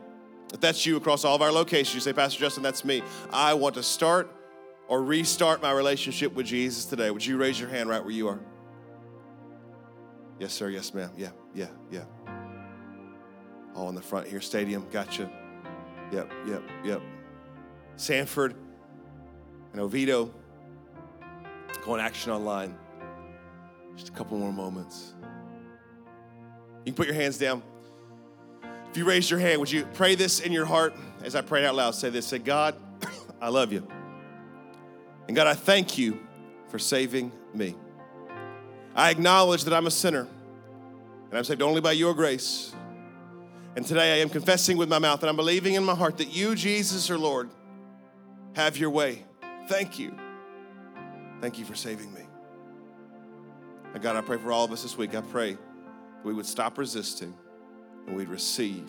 If 0.53 0.61
that's 0.61 0.85
you 0.85 0.99
across 0.99 1.25
all 1.25 1.37
of 1.37 1.41
our 1.41 1.51
locations, 1.51 1.95
you 1.95 2.01
say, 2.03 2.13
Pastor 2.13 2.39
Justin, 2.39 2.63
that's 2.63 2.85
me. 2.85 3.03
I 3.33 3.55
want 3.55 3.77
to 3.77 3.83
start 3.83 4.31
or 4.89 5.03
restart 5.03 5.63
my 5.63 5.73
relationship 5.73 6.35
with 6.35 6.45
Jesus 6.45 6.85
today. 6.85 7.11
Would 7.11 7.25
you 7.25 7.39
raise 7.39 7.59
your 7.59 7.71
hand 7.71 7.89
right 7.89 8.03
where 8.03 8.13
you 8.13 8.29
are? 8.29 8.41
Yes, 10.39 10.53
sir. 10.53 10.69
Yes, 10.69 10.93
ma'am. 10.93 11.13
Yeah, 11.17 11.31
yeah, 11.55 11.69
yeah. 11.91 12.05
All 13.75 13.89
in 13.89 13.95
the 13.95 14.03
front 14.03 14.29
here, 14.29 14.43
stadium. 14.43 14.87
Gotcha. 14.93 15.31
Yep, 16.13 16.33
yep, 16.47 16.63
yep. 16.85 17.03
Sanford 17.97 18.55
and 19.73 19.81
Oviedo. 19.81 20.27
Go 20.27 21.85
Going 21.85 22.01
action 22.01 22.33
online. 22.33 22.77
Just 23.97 24.09
a 24.09 24.13
couple 24.13 24.39
more 24.39 24.53
moments. 24.53 25.15
You 26.85 26.93
can 26.93 26.95
put 26.95 27.07
your 27.07 27.15
hands 27.15 27.39
down. 27.39 27.63
If 28.91 28.97
you 28.97 29.05
raise 29.05 29.31
your 29.31 29.41
hand, 29.41 29.61
would 29.61 29.71
you 29.71 29.87
pray 29.95 30.15
this 30.15 30.41
in 30.41 30.53
your 30.53 30.65
heart 30.65 30.95
as 31.23 31.35
I 31.35 31.41
pray 31.41 31.63
it 31.63 31.67
out 31.67 31.75
loud? 31.75 31.95
Say 31.95 32.11
this 32.11 32.27
Say, 32.27 32.39
God, 32.39 32.77
I 33.41 33.49
love 33.49 33.73
you. 33.73 33.87
And 35.27 35.37
God, 35.37 35.47
I 35.47 35.55
thank 35.55 35.99
you 35.99 36.21
for 36.69 36.79
saving 36.79 37.33
me. 37.53 37.75
I 38.95 39.11
acknowledge 39.11 39.65
that 39.65 39.75
I'm 39.75 39.87
a 39.87 39.91
sinner 39.91 40.29
and 41.29 41.39
I'm 41.39 41.45
saved 41.45 41.63
only 41.63 41.81
by 41.81 41.93
your 41.93 42.15
grace. 42.15 42.75
And 43.77 43.85
today 43.85 44.15
I 44.15 44.17
am 44.19 44.29
confessing 44.29 44.77
with 44.77 44.89
my 44.89 45.01
mouth 45.01 45.23
and 45.23 45.31
I'm 45.31 45.37
believing 45.37 45.75
in 45.75 45.83
my 45.83 45.97
heart 45.97 46.19
that 46.19 46.29
you, 46.29 46.55
Jesus, 46.55 47.11
are 47.11 47.19
Lord. 47.19 47.51
Have 48.55 48.77
your 48.77 48.91
way. 48.91 49.25
Thank 49.67 49.99
you. 49.99 50.17
Thank 51.41 51.59
you 51.59 51.65
for 51.65 51.75
saving 51.75 52.13
me. 52.15 52.21
And 53.93 54.03
God, 54.03 54.15
I 54.15 54.21
pray 54.21 54.39
for 54.39 54.53
all 54.53 54.65
of 54.65 54.71
us 54.71 54.83
this 54.83 54.97
week. 54.97 55.17
I 55.17 55.23
pray 55.23 55.59
we 56.23 56.33
would 56.33 56.47
stop 56.47 56.79
resisting 56.79 57.35
and 58.07 58.17
we'd 58.17 58.29
receive, 58.29 58.89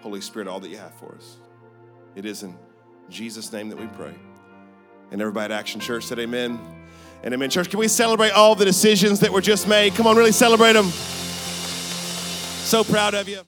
Holy 0.00 0.20
Spirit, 0.20 0.48
all 0.48 0.58
that 0.60 0.68
you 0.68 0.76
have 0.78 0.94
for 0.94 1.14
us. 1.14 1.36
It 2.16 2.24
is 2.24 2.42
in 2.42 2.56
Jesus' 3.08 3.52
name 3.52 3.68
that 3.68 3.78
we 3.78 3.86
pray. 3.88 4.14
And 5.12 5.20
everybody 5.20 5.52
at 5.52 5.58
Action 5.58 5.80
Church 5.80 6.04
said, 6.04 6.18
Amen. 6.18 6.58
And 7.22 7.32
Amen. 7.32 7.48
Church, 7.48 7.70
can 7.70 7.78
we 7.78 7.88
celebrate 7.88 8.30
all 8.30 8.56
the 8.56 8.64
decisions 8.64 9.20
that 9.20 9.30
were 9.30 9.40
just 9.40 9.68
made? 9.68 9.94
Come 9.94 10.06
on, 10.06 10.16
really 10.16 10.32
celebrate 10.32 10.72
them. 10.72 10.86
So 12.66 12.82
proud 12.82 13.14
of 13.14 13.28
you. 13.28 13.40